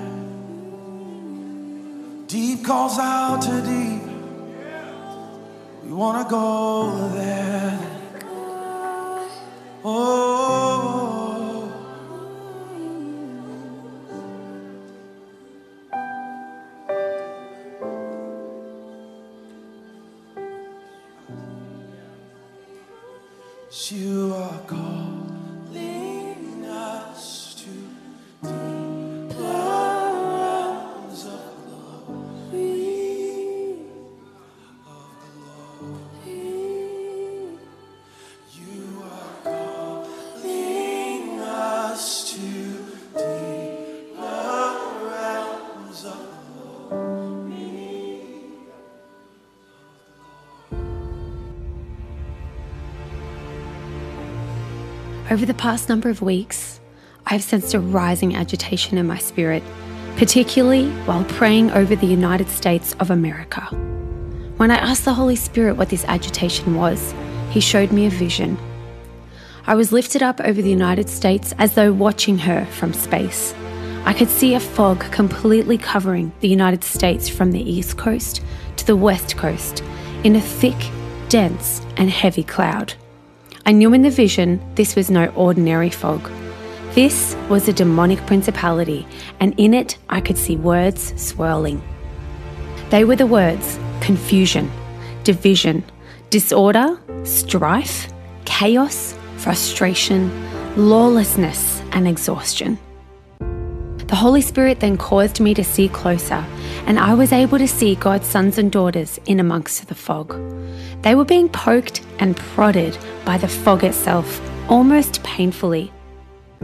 [2.28, 3.83] Deep calls out to deep.
[55.34, 56.78] Over the past number of weeks,
[57.26, 59.64] I've sensed a rising agitation in my spirit,
[60.16, 63.62] particularly while praying over the United States of America.
[64.58, 67.12] When I asked the Holy Spirit what this agitation was,
[67.50, 68.56] He showed me a vision.
[69.66, 73.56] I was lifted up over the United States as though watching her from space.
[74.04, 78.40] I could see a fog completely covering the United States from the east coast
[78.76, 79.82] to the west coast
[80.22, 80.78] in a thick,
[81.28, 82.94] dense, and heavy cloud.
[83.66, 86.30] I knew in the vision this was no ordinary fog.
[86.94, 89.06] This was a demonic principality,
[89.40, 91.82] and in it I could see words swirling.
[92.90, 94.70] They were the words confusion,
[95.24, 95.82] division,
[96.28, 98.12] disorder, strife,
[98.44, 100.30] chaos, frustration,
[100.76, 102.78] lawlessness, and exhaustion.
[104.06, 106.44] The Holy Spirit then caused me to see closer,
[106.86, 110.38] and I was able to see God's sons and daughters in amongst the fog.
[111.02, 115.90] They were being poked and prodded by the fog itself, almost painfully.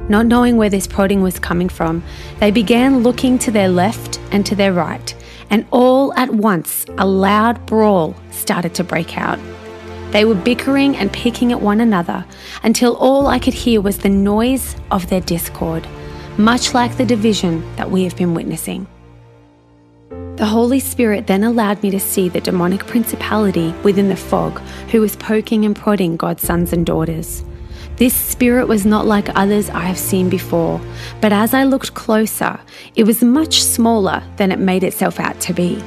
[0.08, 2.02] Not knowing where this prodding was coming from,
[2.40, 5.14] they began looking to their left and to their right,
[5.48, 9.38] and all at once a loud brawl started to break out.
[10.10, 12.26] They were bickering and picking at one another
[12.62, 15.86] until all I could hear was the noise of their discord,
[16.44, 18.86] much like the division that we have been witnessing.
[20.36, 24.58] The Holy Spirit then allowed me to see the demonic principality within the fog
[24.90, 27.44] who was poking and prodding God's sons and daughters.
[27.96, 30.80] This spirit was not like others I have seen before,
[31.20, 32.58] but as I looked closer,
[32.96, 35.82] it was much smaller than it made itself out to be.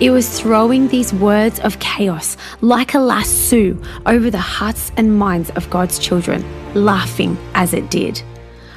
[0.00, 5.50] It was throwing these words of chaos like a lasso over the hearts and minds
[5.50, 6.44] of God's children,
[6.74, 8.20] laughing as it did.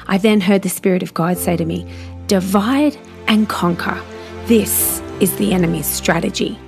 [0.08, 1.86] I then heard the Spirit of God say to me,
[2.26, 4.00] Divide and conquer.
[4.46, 6.58] This is the enemy's strategy.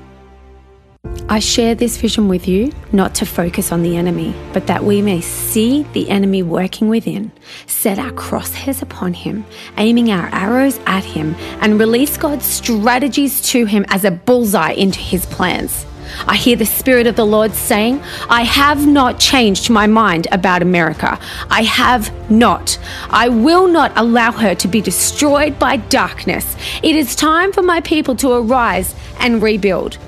[1.30, 5.00] I share this vision with you not to focus on the enemy, but that we
[5.00, 7.30] may see the enemy working within,
[7.66, 9.44] set our crosshairs upon him,
[9.78, 14.98] aiming our arrows at him, and release God's strategies to him as a bullseye into
[14.98, 15.86] his plans.
[16.26, 20.62] I hear the Spirit of the Lord saying, I have not changed my mind about
[20.62, 21.18] America.
[21.50, 22.78] I have not.
[23.10, 26.56] I will not allow her to be destroyed by darkness.
[26.82, 29.98] It is time for my people to arise and rebuild.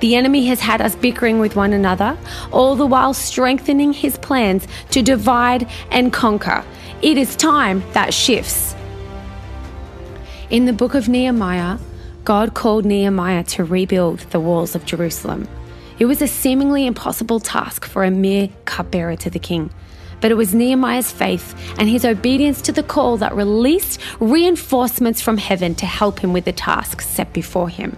[0.00, 2.16] The enemy has had us bickering with one another,
[2.52, 6.64] all the while strengthening his plans to divide and conquer.
[7.02, 8.76] It is time that shifts.
[10.50, 11.78] In the book of Nehemiah,
[12.28, 15.48] God called Nehemiah to rebuild the walls of Jerusalem.
[15.98, 19.70] It was a seemingly impossible task for a mere cupbearer to the king.
[20.20, 25.38] But it was Nehemiah's faith and his obedience to the call that released reinforcements from
[25.38, 27.96] heaven to help him with the task set before him.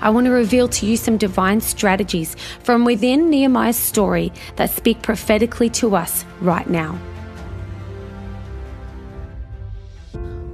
[0.00, 5.02] I want to reveal to you some divine strategies from within Nehemiah's story that speak
[5.02, 6.98] prophetically to us right now.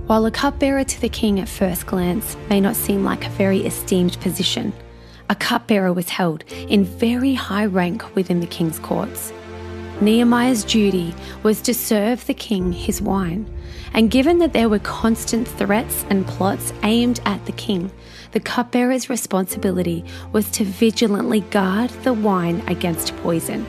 [0.06, 3.64] While a cupbearer to the king at first glance may not seem like a very
[3.64, 4.74] esteemed position,
[5.30, 9.32] a cupbearer was held in very high rank within the king's courts.
[10.02, 13.50] Nehemiah's duty was to serve the king his wine,
[13.94, 17.90] and given that there were constant threats and plots aimed at the king,
[18.32, 23.64] the cupbearer's responsibility was to vigilantly guard the wine against poison.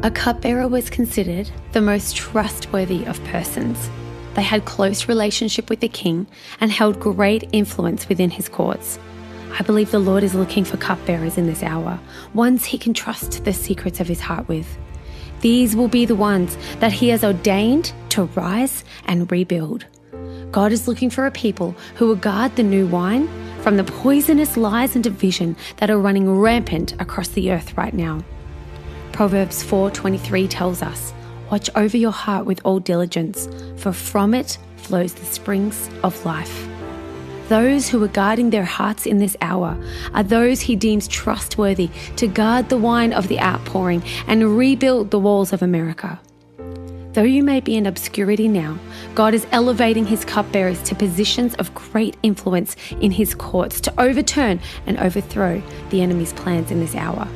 [0.00, 3.88] A cupbearer was considered the most trustworthy of persons.
[4.40, 6.26] They had close relationship with the king
[6.62, 8.98] and held great influence within his courts.
[9.58, 12.00] I believe the Lord is looking for cupbearers in this hour,
[12.32, 14.78] ones he can trust the secrets of his heart with.
[15.42, 19.84] These will be the ones that he has ordained to rise and rebuild.
[20.50, 23.28] God is looking for a people who will guard the new wine
[23.60, 28.24] from the poisonous lies and division that are running rampant across the earth right now.
[29.12, 31.12] Proverbs 4:23 tells us,
[31.50, 36.66] "Watch over your heart with all diligence, for from it flows the springs of life."
[37.48, 39.76] Those who are guarding their hearts in this hour
[40.14, 45.18] are those he deems trustworthy to guard the wine of the outpouring and rebuild the
[45.18, 46.20] walls of America.
[47.12, 48.78] Though you may be in obscurity now,
[49.16, 54.60] God is elevating his cupbearers to positions of great influence in his courts to overturn
[54.86, 55.60] and overthrow
[55.90, 57.26] the enemy's plans in this hour.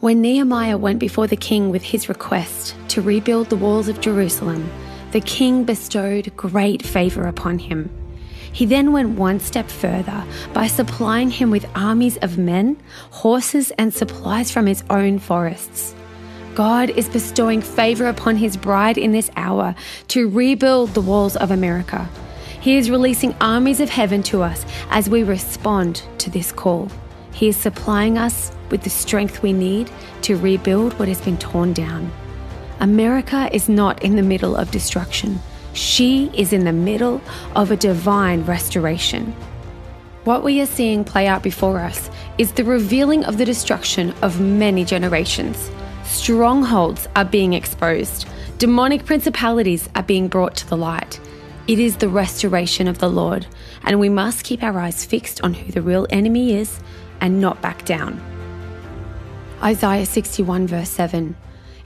[0.00, 4.70] When Nehemiah went before the king with his request to rebuild the walls of Jerusalem,
[5.12, 7.90] the king bestowed great favor upon him.
[8.50, 10.24] He then went one step further
[10.54, 12.78] by supplying him with armies of men,
[13.10, 15.94] horses, and supplies from his own forests.
[16.54, 19.74] God is bestowing favor upon his bride in this hour
[20.08, 22.08] to rebuild the walls of America.
[22.58, 26.88] He is releasing armies of heaven to us as we respond to this call.
[27.32, 29.90] He is supplying us with the strength we need
[30.22, 32.10] to rebuild what has been torn down.
[32.80, 35.38] America is not in the middle of destruction.
[35.72, 37.20] She is in the middle
[37.54, 39.34] of a divine restoration.
[40.24, 44.40] What we are seeing play out before us is the revealing of the destruction of
[44.40, 45.70] many generations.
[46.04, 48.26] Strongholds are being exposed,
[48.58, 51.20] demonic principalities are being brought to the light.
[51.68, 53.46] It is the restoration of the Lord,
[53.84, 56.80] and we must keep our eyes fixed on who the real enemy is
[57.20, 58.20] and not back down.
[59.62, 61.36] Isaiah 61, verse 7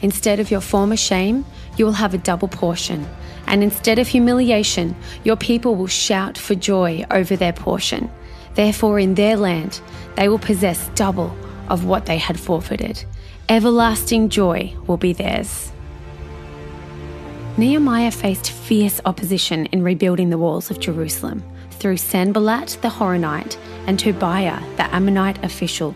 [0.00, 1.44] Instead of your former shame,
[1.76, 3.06] you will have a double portion.
[3.46, 8.10] And instead of humiliation, your people will shout for joy over their portion.
[8.54, 9.80] Therefore, in their land,
[10.16, 11.34] they will possess double
[11.68, 13.04] of what they had forfeited.
[13.48, 15.72] Everlasting joy will be theirs.
[17.56, 21.42] Nehemiah faced fierce opposition in rebuilding the walls of Jerusalem
[21.84, 25.94] through Sanballat the Horonite and Tobiah the Ammonite official.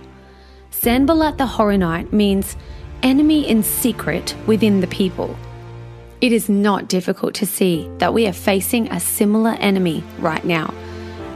[0.68, 2.58] Sanballat the Horonite means
[3.02, 5.34] enemy in secret within the people.
[6.20, 10.74] It is not difficult to see that we are facing a similar enemy right now.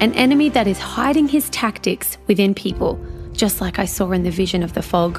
[0.00, 3.00] An enemy that is hiding his tactics within people,
[3.32, 5.18] just like I saw in the vision of the fog.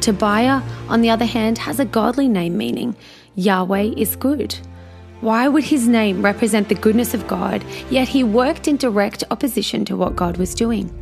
[0.00, 2.96] Tobiah, on the other hand, has a godly name meaning
[3.34, 4.56] Yahweh is good.
[5.24, 9.86] Why would his name represent the goodness of God, yet he worked in direct opposition
[9.86, 10.92] to what God was doing?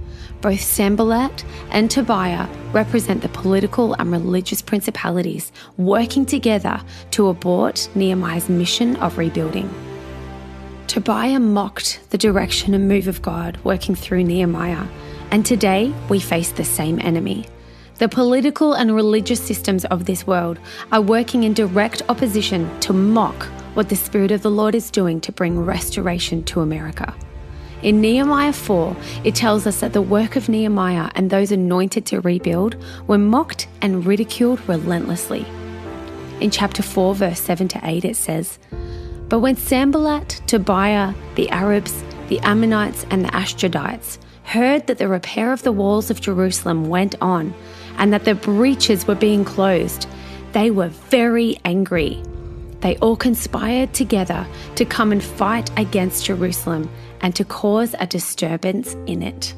[0.41, 6.81] Both Sanballat and Tobiah represent the political and religious principalities working together
[7.11, 9.69] to abort Nehemiah's mission of rebuilding.
[10.87, 14.87] Tobiah mocked the direction and move of God working through Nehemiah,
[15.33, 17.45] and today we face the same enemy.
[17.99, 20.61] The political and religious systems of this world
[20.93, 25.21] are working in direct opposition to mock what the Spirit of the Lord is doing
[25.23, 27.15] to bring restoration to America.
[27.83, 32.21] In Nehemiah 4, it tells us that the work of Nehemiah and those anointed to
[32.21, 32.77] rebuild
[33.09, 35.45] were mocked and ridiculed relentlessly.
[36.41, 38.61] In chapter 4, verse 7 to 8, it says,
[39.29, 45.53] But when Sanballat, Tobiah, the Arabs, the Ammonites and the Ashdodites heard that the repair
[45.53, 47.53] of the walls of Jerusalem went on
[47.99, 50.07] and that the breaches were being closed,
[50.53, 52.23] they were very angry.
[52.83, 56.91] They all conspired together to come and fight against Jerusalem
[57.21, 59.55] and to cause a disturbance in it.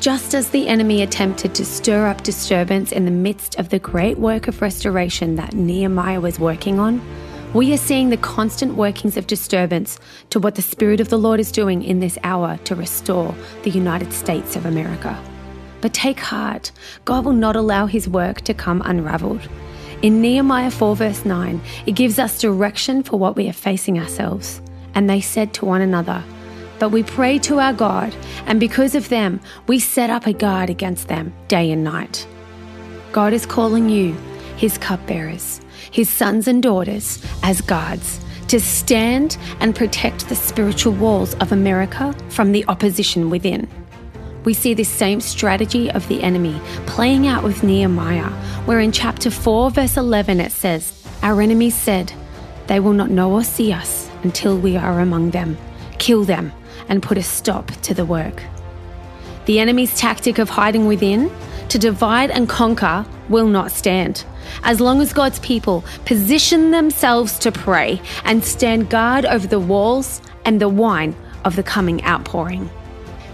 [0.00, 4.18] Just as the enemy attempted to stir up disturbance in the midst of the great
[4.18, 7.00] work of restoration that Nehemiah was working on,
[7.54, 9.98] we are seeing the constant workings of disturbance
[10.30, 13.70] to what the Spirit of the Lord is doing in this hour to restore the
[13.70, 15.18] United States of America.
[15.80, 16.70] But take heart,
[17.04, 19.48] God will not allow his work to come unraveled.
[20.02, 24.60] In Nehemiah 4, verse 9, it gives us direction for what we are facing ourselves.
[24.94, 26.22] And they said to one another,
[26.78, 28.14] But we pray to our God,
[28.46, 32.26] and because of them, we set up a guard against them day and night.
[33.12, 34.12] God is calling you,
[34.56, 35.60] his cupbearers,
[35.90, 42.14] his sons and daughters, as guards, to stand and protect the spiritual walls of America
[42.28, 43.68] from the opposition within.
[44.44, 48.30] We see this same strategy of the enemy playing out with Nehemiah,
[48.66, 52.12] where in chapter 4, verse 11, it says, Our enemies said,
[52.66, 55.56] They will not know or see us until we are among them.
[55.98, 56.52] Kill them
[56.88, 58.42] and put a stop to the work.
[59.46, 61.30] The enemy's tactic of hiding within
[61.70, 64.24] to divide and conquer will not stand.
[64.62, 70.20] As long as God's people position themselves to pray and stand guard over the walls
[70.44, 72.68] and the wine of the coming outpouring.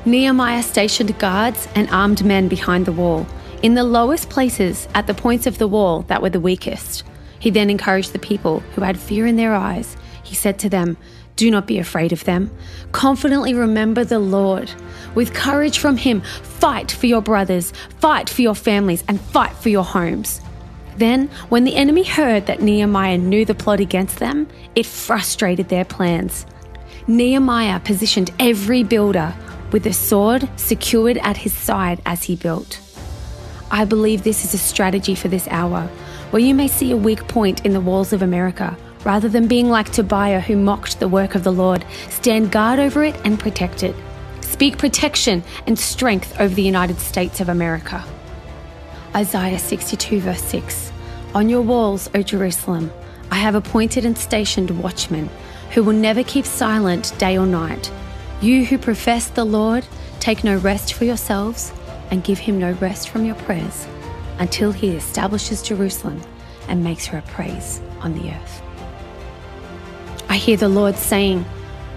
[0.06, 3.26] Nehemiah stationed guards and armed men behind the wall,
[3.62, 7.04] in the lowest places at the points of the wall that were the weakest.
[7.38, 9.98] He then encouraged the people who had fear in their eyes.
[10.22, 10.96] He said to them,
[11.36, 12.50] Do not be afraid of them.
[12.92, 14.72] Confidently remember the Lord.
[15.14, 19.68] With courage from Him, fight for your brothers, fight for your families, and fight for
[19.68, 20.40] your homes.
[20.96, 25.84] Then, when the enemy heard that Nehemiah knew the plot against them, it frustrated their
[25.84, 26.46] plans.
[27.06, 29.34] Nehemiah positioned every builder
[29.72, 32.80] with a sword secured at his side as he built.
[33.70, 35.88] I believe this is a strategy for this hour,
[36.30, 38.76] where you may see a weak point in the walls of America.
[39.04, 43.02] Rather than being like Tobiah, who mocked the work of the Lord, stand guard over
[43.04, 43.94] it and protect it.
[44.40, 48.04] Speak protection and strength over the United States of America.
[49.14, 50.92] Isaiah 62, verse 6
[51.34, 52.92] On your walls, O Jerusalem,
[53.30, 55.30] I have appointed and stationed watchmen
[55.72, 57.90] who will never keep silent day or night.
[58.40, 59.86] You who profess the Lord,
[60.18, 61.74] take no rest for yourselves
[62.10, 63.86] and give him no rest from your prayers
[64.38, 66.22] until he establishes Jerusalem
[66.66, 68.62] and makes her a praise on the earth.
[70.30, 71.44] I hear the Lord saying,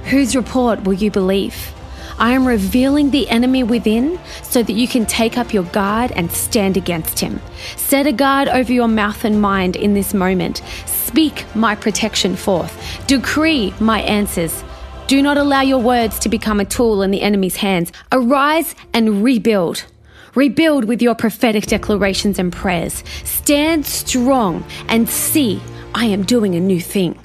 [0.05, 1.73] Whose report will you believe?
[2.19, 6.29] I am revealing the enemy within so that you can take up your guard and
[6.29, 7.41] stand against him.
[7.77, 10.61] Set a guard over your mouth and mind in this moment.
[10.85, 13.07] Speak my protection forth.
[13.07, 14.63] Decree my answers.
[15.07, 17.91] Do not allow your words to become a tool in the enemy's hands.
[18.13, 19.85] Arise and rebuild.
[20.33, 23.03] Rebuild with your prophetic declarations and prayers.
[23.25, 25.61] Stand strong and see
[25.93, 27.19] I am doing a new thing.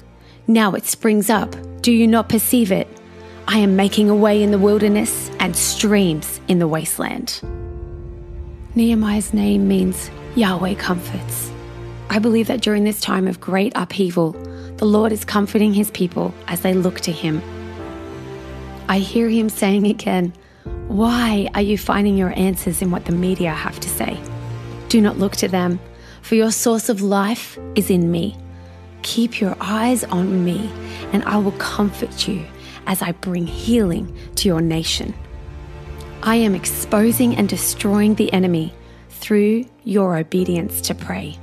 [0.45, 1.55] Now it springs up.
[1.81, 2.87] Do you not perceive it?
[3.47, 7.41] I am making a way in the wilderness and streams in the wasteland.
[8.75, 11.49] Nehemiah's name means Yahweh comforts.
[12.09, 14.33] I believe that during this time of great upheaval,
[14.77, 17.41] the Lord is comforting his people as they look to him.
[18.89, 20.33] I hear him saying again,
[20.87, 24.19] Why are you finding your answers in what the media have to say?
[24.89, 25.79] Do not look to them,
[26.23, 28.35] for your source of life is in me.
[29.03, 30.71] Keep your eyes on me,
[31.13, 32.43] and I will comfort you
[32.87, 35.13] as I bring healing to your nation.
[36.23, 38.73] I am exposing and destroying the enemy
[39.09, 41.37] through your obedience to pray.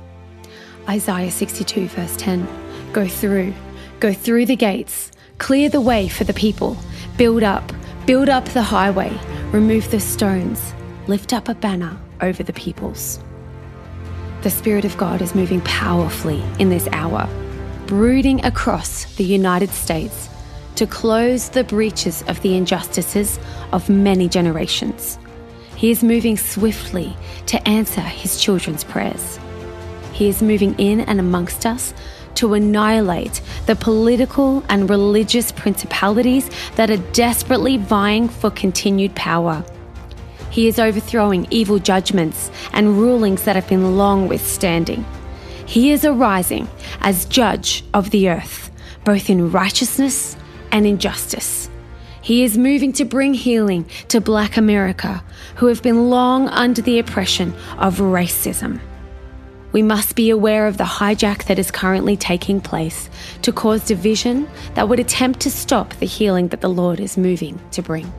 [0.89, 2.45] Isaiah 62, verse 10
[2.91, 3.53] Go through,
[4.01, 6.77] go through the gates, clear the way for the people,
[7.17, 7.71] build up,
[8.05, 9.11] build up the highway,
[9.51, 10.73] remove the stones,
[11.07, 13.19] lift up a banner over the peoples.
[14.43, 17.27] The Spirit of God is moving powerfully in this hour,
[17.87, 20.29] brooding across the United States
[20.75, 23.39] to close the breaches of the injustices
[23.71, 25.17] of many generations.
[25.75, 27.17] He is moving swiftly
[27.47, 29.39] to answer his children's prayers.
[30.13, 31.95] He is moving in and amongst us
[32.37, 39.63] to annihilate the political and religious principalities that are desperately vying for continued power.
[40.49, 45.05] He is overthrowing evil judgments and rulings that have been long withstanding.
[45.65, 46.67] He is arising
[47.01, 48.71] as judge of the earth,
[49.03, 50.37] both in righteousness
[50.71, 51.69] and in justice.
[52.21, 55.23] He is moving to bring healing to Black America,
[55.55, 58.79] who have been long under the oppression of racism.
[59.73, 63.09] We must be aware of the hijack that is currently taking place
[63.41, 67.59] to cause division that would attempt to stop the healing that the Lord is moving
[67.71, 68.11] to bring.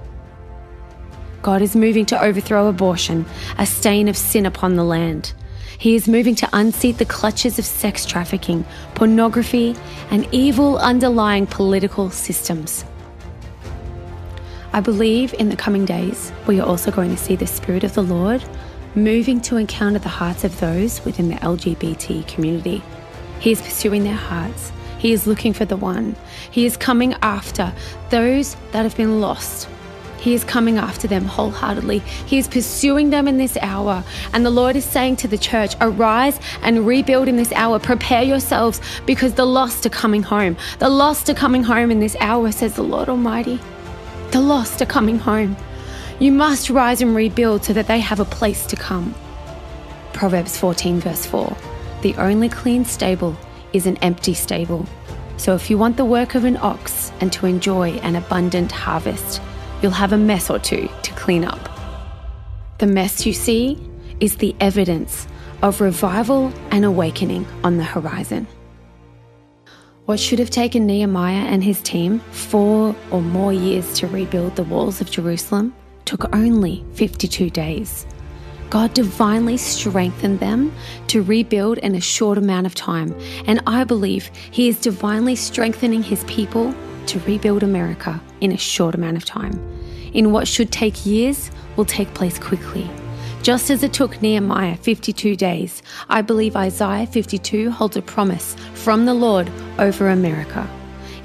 [1.41, 3.25] God is moving to overthrow abortion,
[3.57, 5.33] a stain of sin upon the land.
[5.79, 8.65] He is moving to unseat the clutches of sex trafficking,
[8.95, 9.77] pornography,
[10.11, 12.85] and evil underlying political systems.
[14.73, 17.95] I believe in the coming days, we are also going to see the Spirit of
[17.95, 18.45] the Lord
[18.95, 22.83] moving to encounter the hearts of those within the LGBT community.
[23.41, 24.73] He is pursuing their hearts.
[24.99, 26.17] He is looking for the one.
[26.51, 27.73] He is coming after
[28.11, 29.69] those that have been lost.
[30.19, 32.01] He is coming after them wholeheartedly.
[32.01, 34.03] He is pursuing them in this hour.
[34.33, 37.79] And the Lord is saying to the church, Arise and rebuild in this hour.
[37.79, 40.57] Prepare yourselves because the lost are coming home.
[40.81, 43.61] The lost are coming home in this hour, says the Lord Almighty.
[44.33, 45.57] The lost are coming home.
[46.21, 49.15] You must rise and rebuild so that they have a place to come.
[50.13, 51.57] Proverbs 14, verse 4
[52.03, 53.37] The only clean stable
[53.73, 54.85] is an empty stable.
[55.37, 59.41] So if you want the work of an ox and to enjoy an abundant harvest,
[59.81, 61.61] you'll have a mess or two to clean up.
[62.79, 63.79] The mess you see
[64.19, 65.29] is the evidence
[65.63, 68.49] of revival and awakening on the horizon.
[70.07, 74.65] What should have taken Nehemiah and his team four or more years to rebuild the
[74.65, 75.73] walls of Jerusalem
[76.09, 78.07] took only 52 days.
[78.71, 80.73] God divinely strengthened them
[81.09, 83.15] to rebuild in a short amount of time,
[83.47, 86.75] and I believe He is divinely strengthening His people
[87.09, 89.53] to rebuild America in a short amount of time.
[90.15, 92.89] In what should take years will take place quickly.
[93.43, 99.05] Just as it took Nehemiah 52 days, I believe Isaiah 52 holds a promise from
[99.05, 100.67] the Lord over America.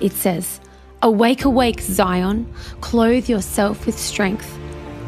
[0.01, 0.59] It says,
[1.01, 4.59] Awake, awake, Zion, clothe yourself with strength.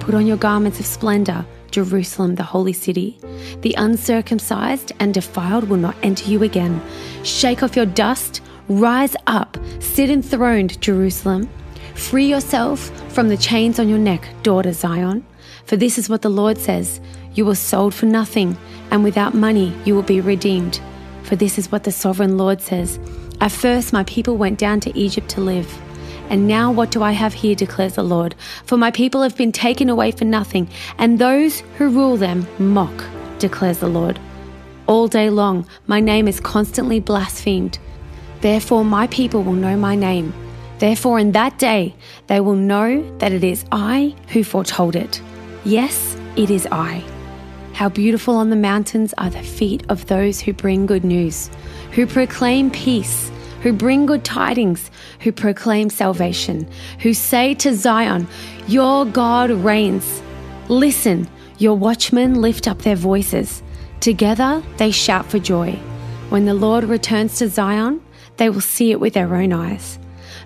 [0.06, 3.18] Put on your garments of splendor, Jerusalem, the holy city.
[3.62, 6.80] The uncircumcised and defiled will not enter you again.
[7.24, 11.50] Shake off your dust, rise up, sit enthroned, Jerusalem.
[11.96, 15.26] Free yourself from the chains on your neck, daughter Zion.
[15.66, 17.02] For this is what the Lord says
[17.34, 18.56] You were sold for nothing,
[18.92, 20.80] and without money you will be redeemed.
[21.24, 23.00] For this is what the sovereign Lord says
[23.42, 25.82] At first my people went down to Egypt to live.
[26.30, 28.36] And now what do I have here, declares the Lord?
[28.66, 33.04] For my people have been taken away for nothing, and those who rule them mock,
[33.40, 34.20] declares the Lord.
[34.88, 37.80] All day long my name is constantly blasphemed.
[38.42, 40.34] Therefore my people will know my name.
[40.80, 41.96] Therefore in that day
[42.28, 45.22] they will know that it is I who foretold it.
[45.64, 47.04] Yes, it is I.
[47.74, 51.50] How beautiful on the mountains are the feet of those who bring good news,
[51.92, 53.32] who proclaim peace
[53.66, 56.68] who bring good tidings, who proclaim salvation,
[57.00, 58.28] who say to Zion,
[58.68, 60.22] Your God reigns.
[60.70, 61.28] Listen,
[61.58, 63.64] your watchmen lift up their voices.
[64.02, 65.72] Together they shout for joy.
[66.30, 68.02] When the Lord returns to Zion,
[68.38, 69.98] they will see it with their own eyes.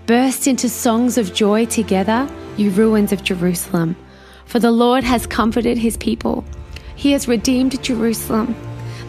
[0.05, 2.25] Burst into songs of joy together,
[2.55, 3.97] you ruins of Jerusalem.
[4.45, 6.45] For the Lord has comforted his people.
[6.95, 8.55] He has redeemed Jerusalem.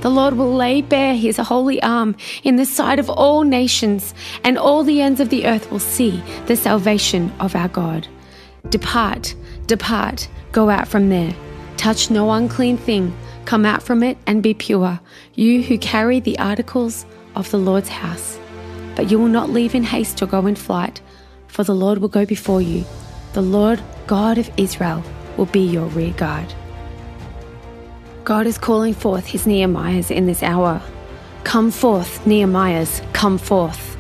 [0.01, 4.15] The Lord will lay bare his holy arm in the sight of all nations,
[4.45, 8.09] and all the ends of the earth will see the salvation of our God.
[8.71, 9.35] Depart,
[9.67, 11.35] depart, go out from there.
[11.77, 13.15] Touch no unclean thing,
[13.45, 15.01] come out from it and be pure,
[15.35, 17.05] you who carry the articles
[17.35, 18.39] of the Lord's house.
[18.97, 21.01] But you will not leave in haste or go in flight,
[21.47, 22.85] for the Lord will go before you.
[23.35, 25.05] The Lord God of Israel
[25.37, 26.55] will be your rear guard.
[28.25, 30.83] God is calling forth his Nehemiahs in this hour.
[31.43, 33.97] Come forth, Nehemiahs, come forth.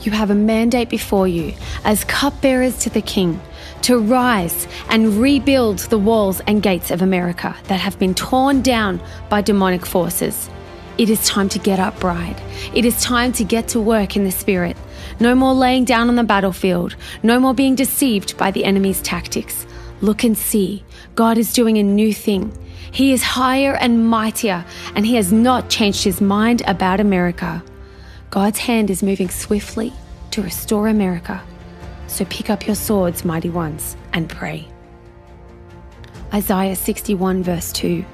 [0.00, 1.54] You have a mandate before you
[1.84, 3.40] as cupbearers to the king
[3.82, 9.00] to rise and rebuild the walls and gates of America that have been torn down
[9.28, 10.50] by demonic forces.
[10.98, 12.40] It is time to get up, bride.
[12.74, 14.76] It is time to get to work in the spirit.
[15.20, 16.96] No more laying down on the battlefield.
[17.22, 19.66] No more being deceived by the enemy's tactics.
[20.04, 20.84] Look and see.
[21.14, 22.52] God is doing a new thing.
[22.92, 24.62] He is higher and mightier,
[24.94, 27.64] and He has not changed His mind about America.
[28.28, 29.94] God's hand is moving swiftly
[30.32, 31.42] to restore America.
[32.06, 34.68] So pick up your swords, mighty ones, and pray.
[36.34, 38.04] Isaiah 61, verse 2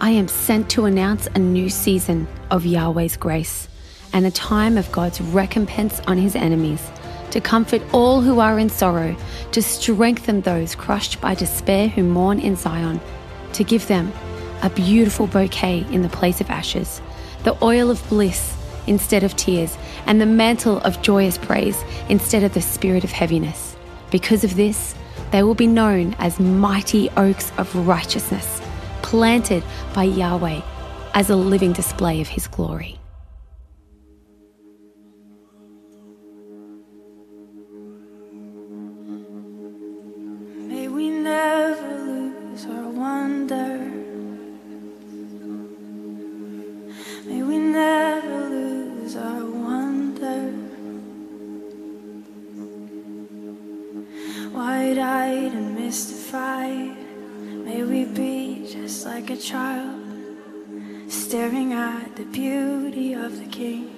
[0.00, 3.68] I am sent to announce a new season of Yahweh's grace
[4.14, 6.90] and a time of God's recompense on His enemies,
[7.34, 9.16] to comfort all who are in sorrow,
[9.50, 13.00] to strengthen those crushed by despair who mourn in Zion,
[13.54, 14.12] to give them
[14.62, 17.02] a beautiful bouquet in the place of ashes,
[17.42, 18.56] the oil of bliss
[18.86, 23.74] instead of tears, and the mantle of joyous praise instead of the spirit of heaviness.
[24.12, 24.94] Because of this,
[25.32, 28.60] they will be known as mighty oaks of righteousness,
[29.02, 30.60] planted by Yahweh,
[31.14, 33.00] as a living display of His glory.
[47.74, 50.52] Never lose our wonder.
[54.52, 56.96] Wide eyed and mystified,
[57.66, 60.00] may we be just like a child,
[61.08, 63.90] staring at the beauty of the King.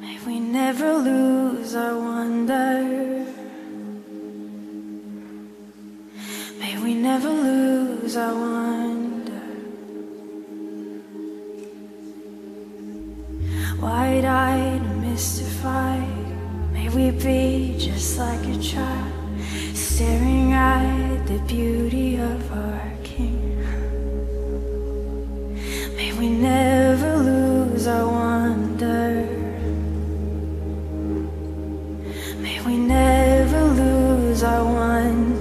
[0.00, 3.26] May we never lose our wonder.
[6.60, 9.23] May we never lose our wonder.
[13.80, 16.26] Wide eyed and mystified,
[16.72, 19.12] may we be just like a child,
[19.74, 23.60] staring at the beauty of our King.
[25.96, 29.26] May we never lose our wonder.
[32.40, 35.33] May we never lose our wonder.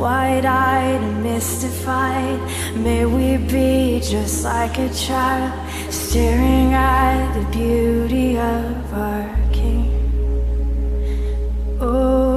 [0.00, 2.40] Wide eyed and mystified,
[2.74, 5.52] may we be just like a child,
[5.92, 9.92] staring at the beauty of our King.
[11.82, 12.29] Oh,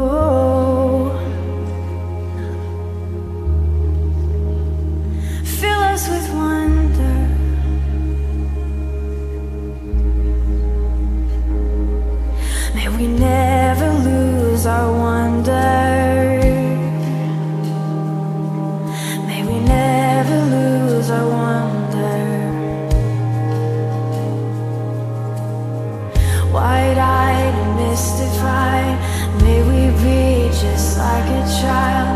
[28.43, 32.12] mystified, may we be just like a child,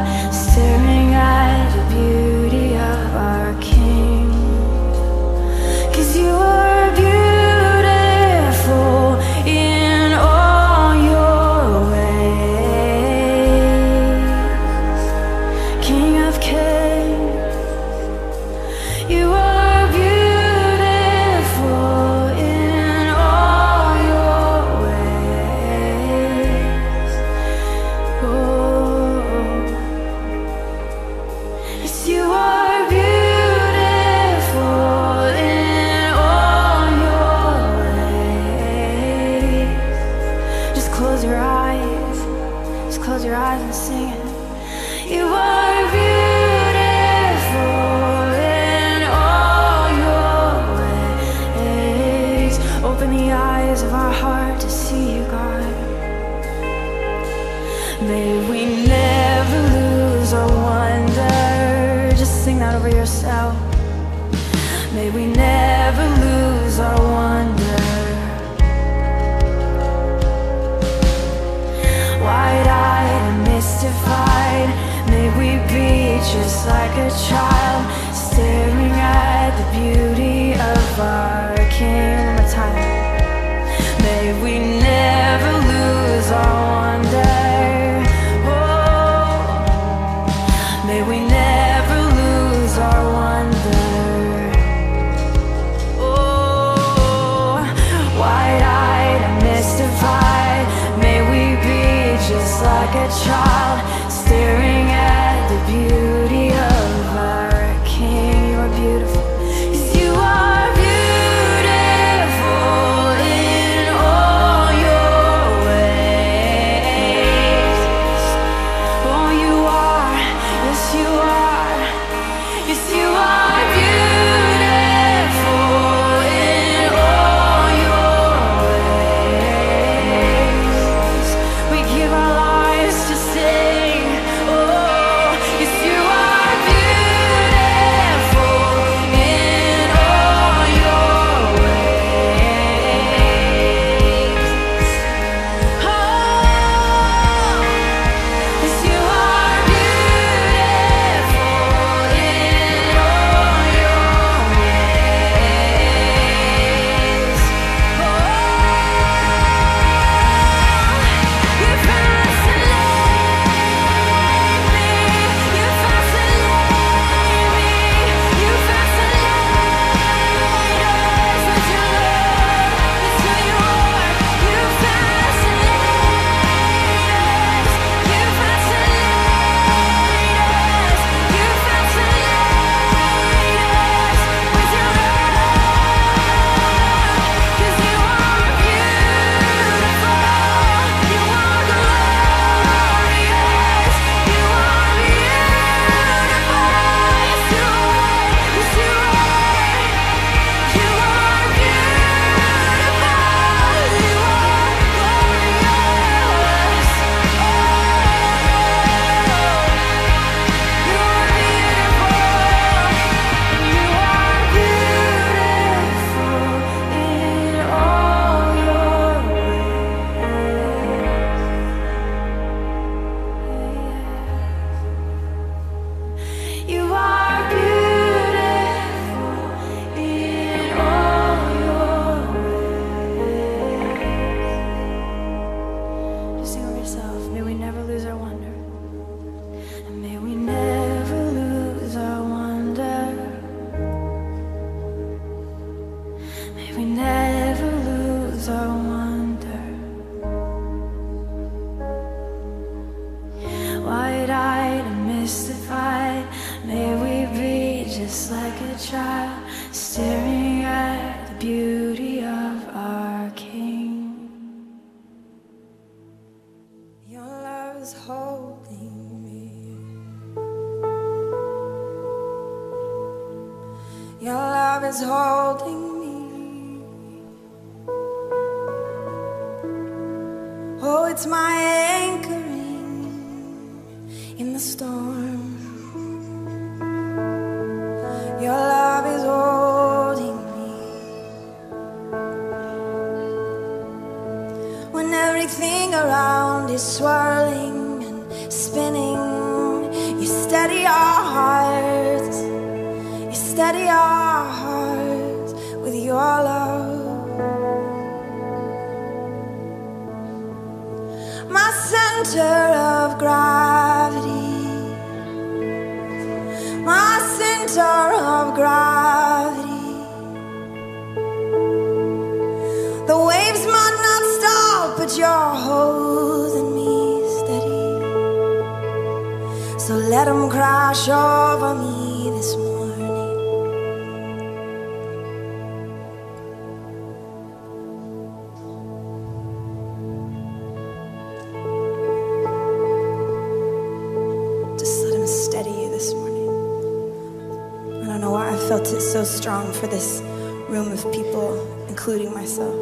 [349.74, 350.22] for this
[350.70, 352.76] room of people, including myself,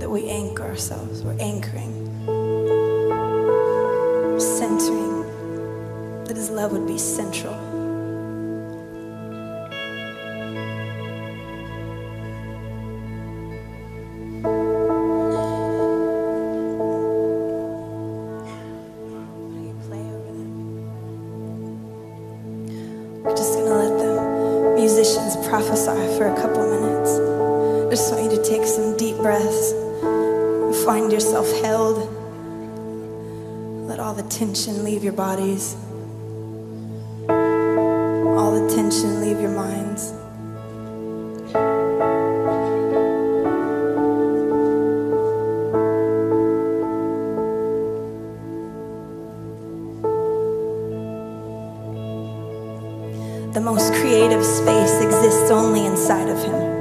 [0.00, 1.22] that we anchor ourselves.
[1.22, 1.92] We're anchoring,
[4.38, 5.22] centering,
[6.24, 7.71] that His love would be central.
[54.44, 56.71] space exists only inside of him.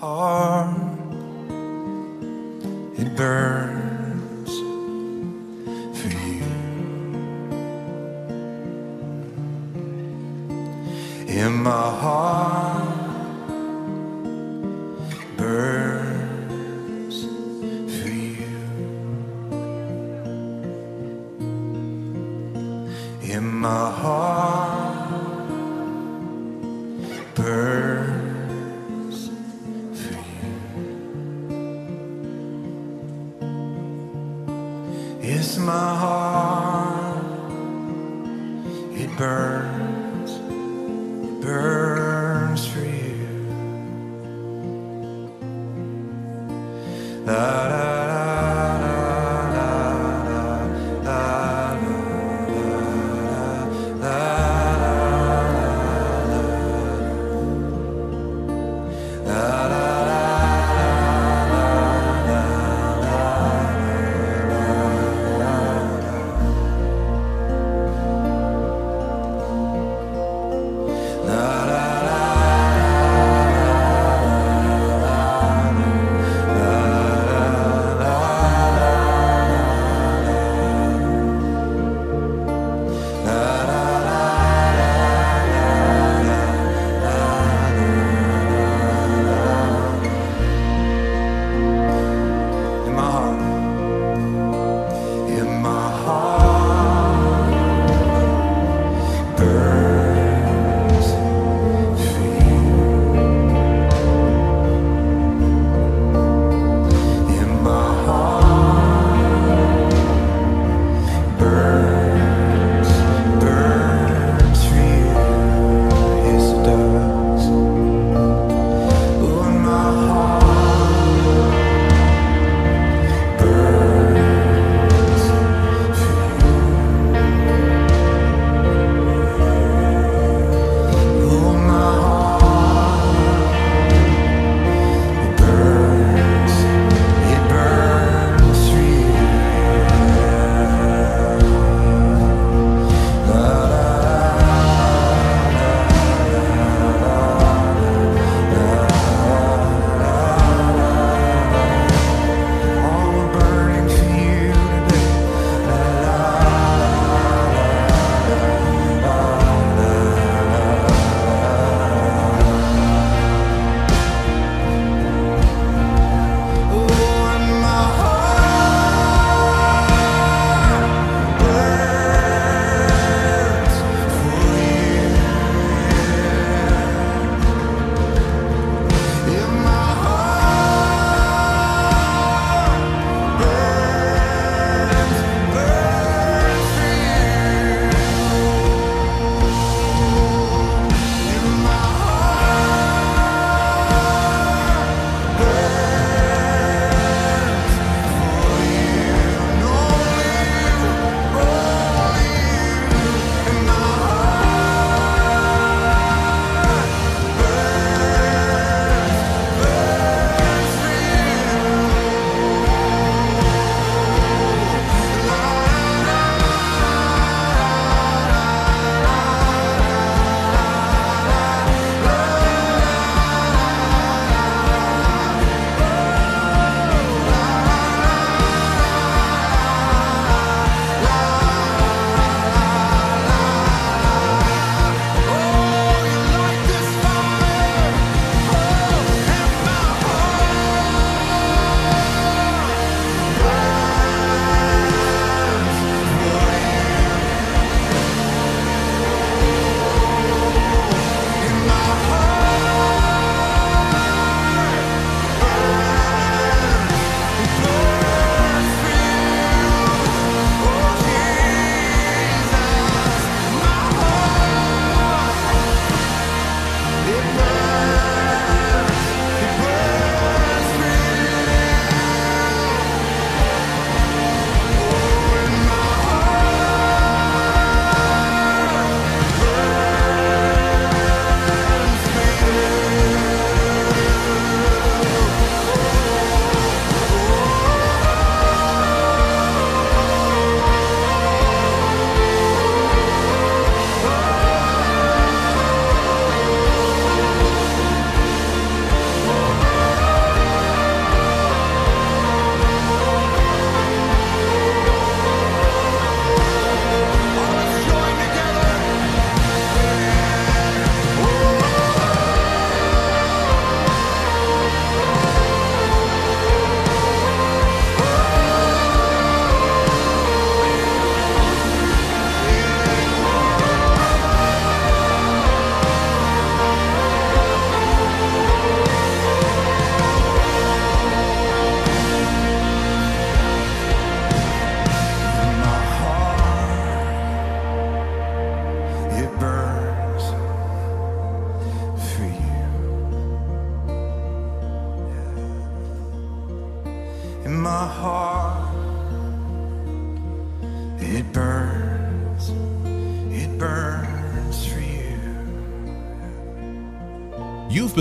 [0.00, 0.89] Heart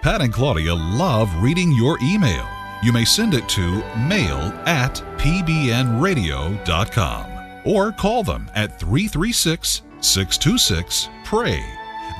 [0.00, 2.48] Pat and Claudia love reading your email.
[2.84, 7.26] You may send it to mail at pbnradio.com
[7.64, 11.71] or call them at 336 626 PRAY.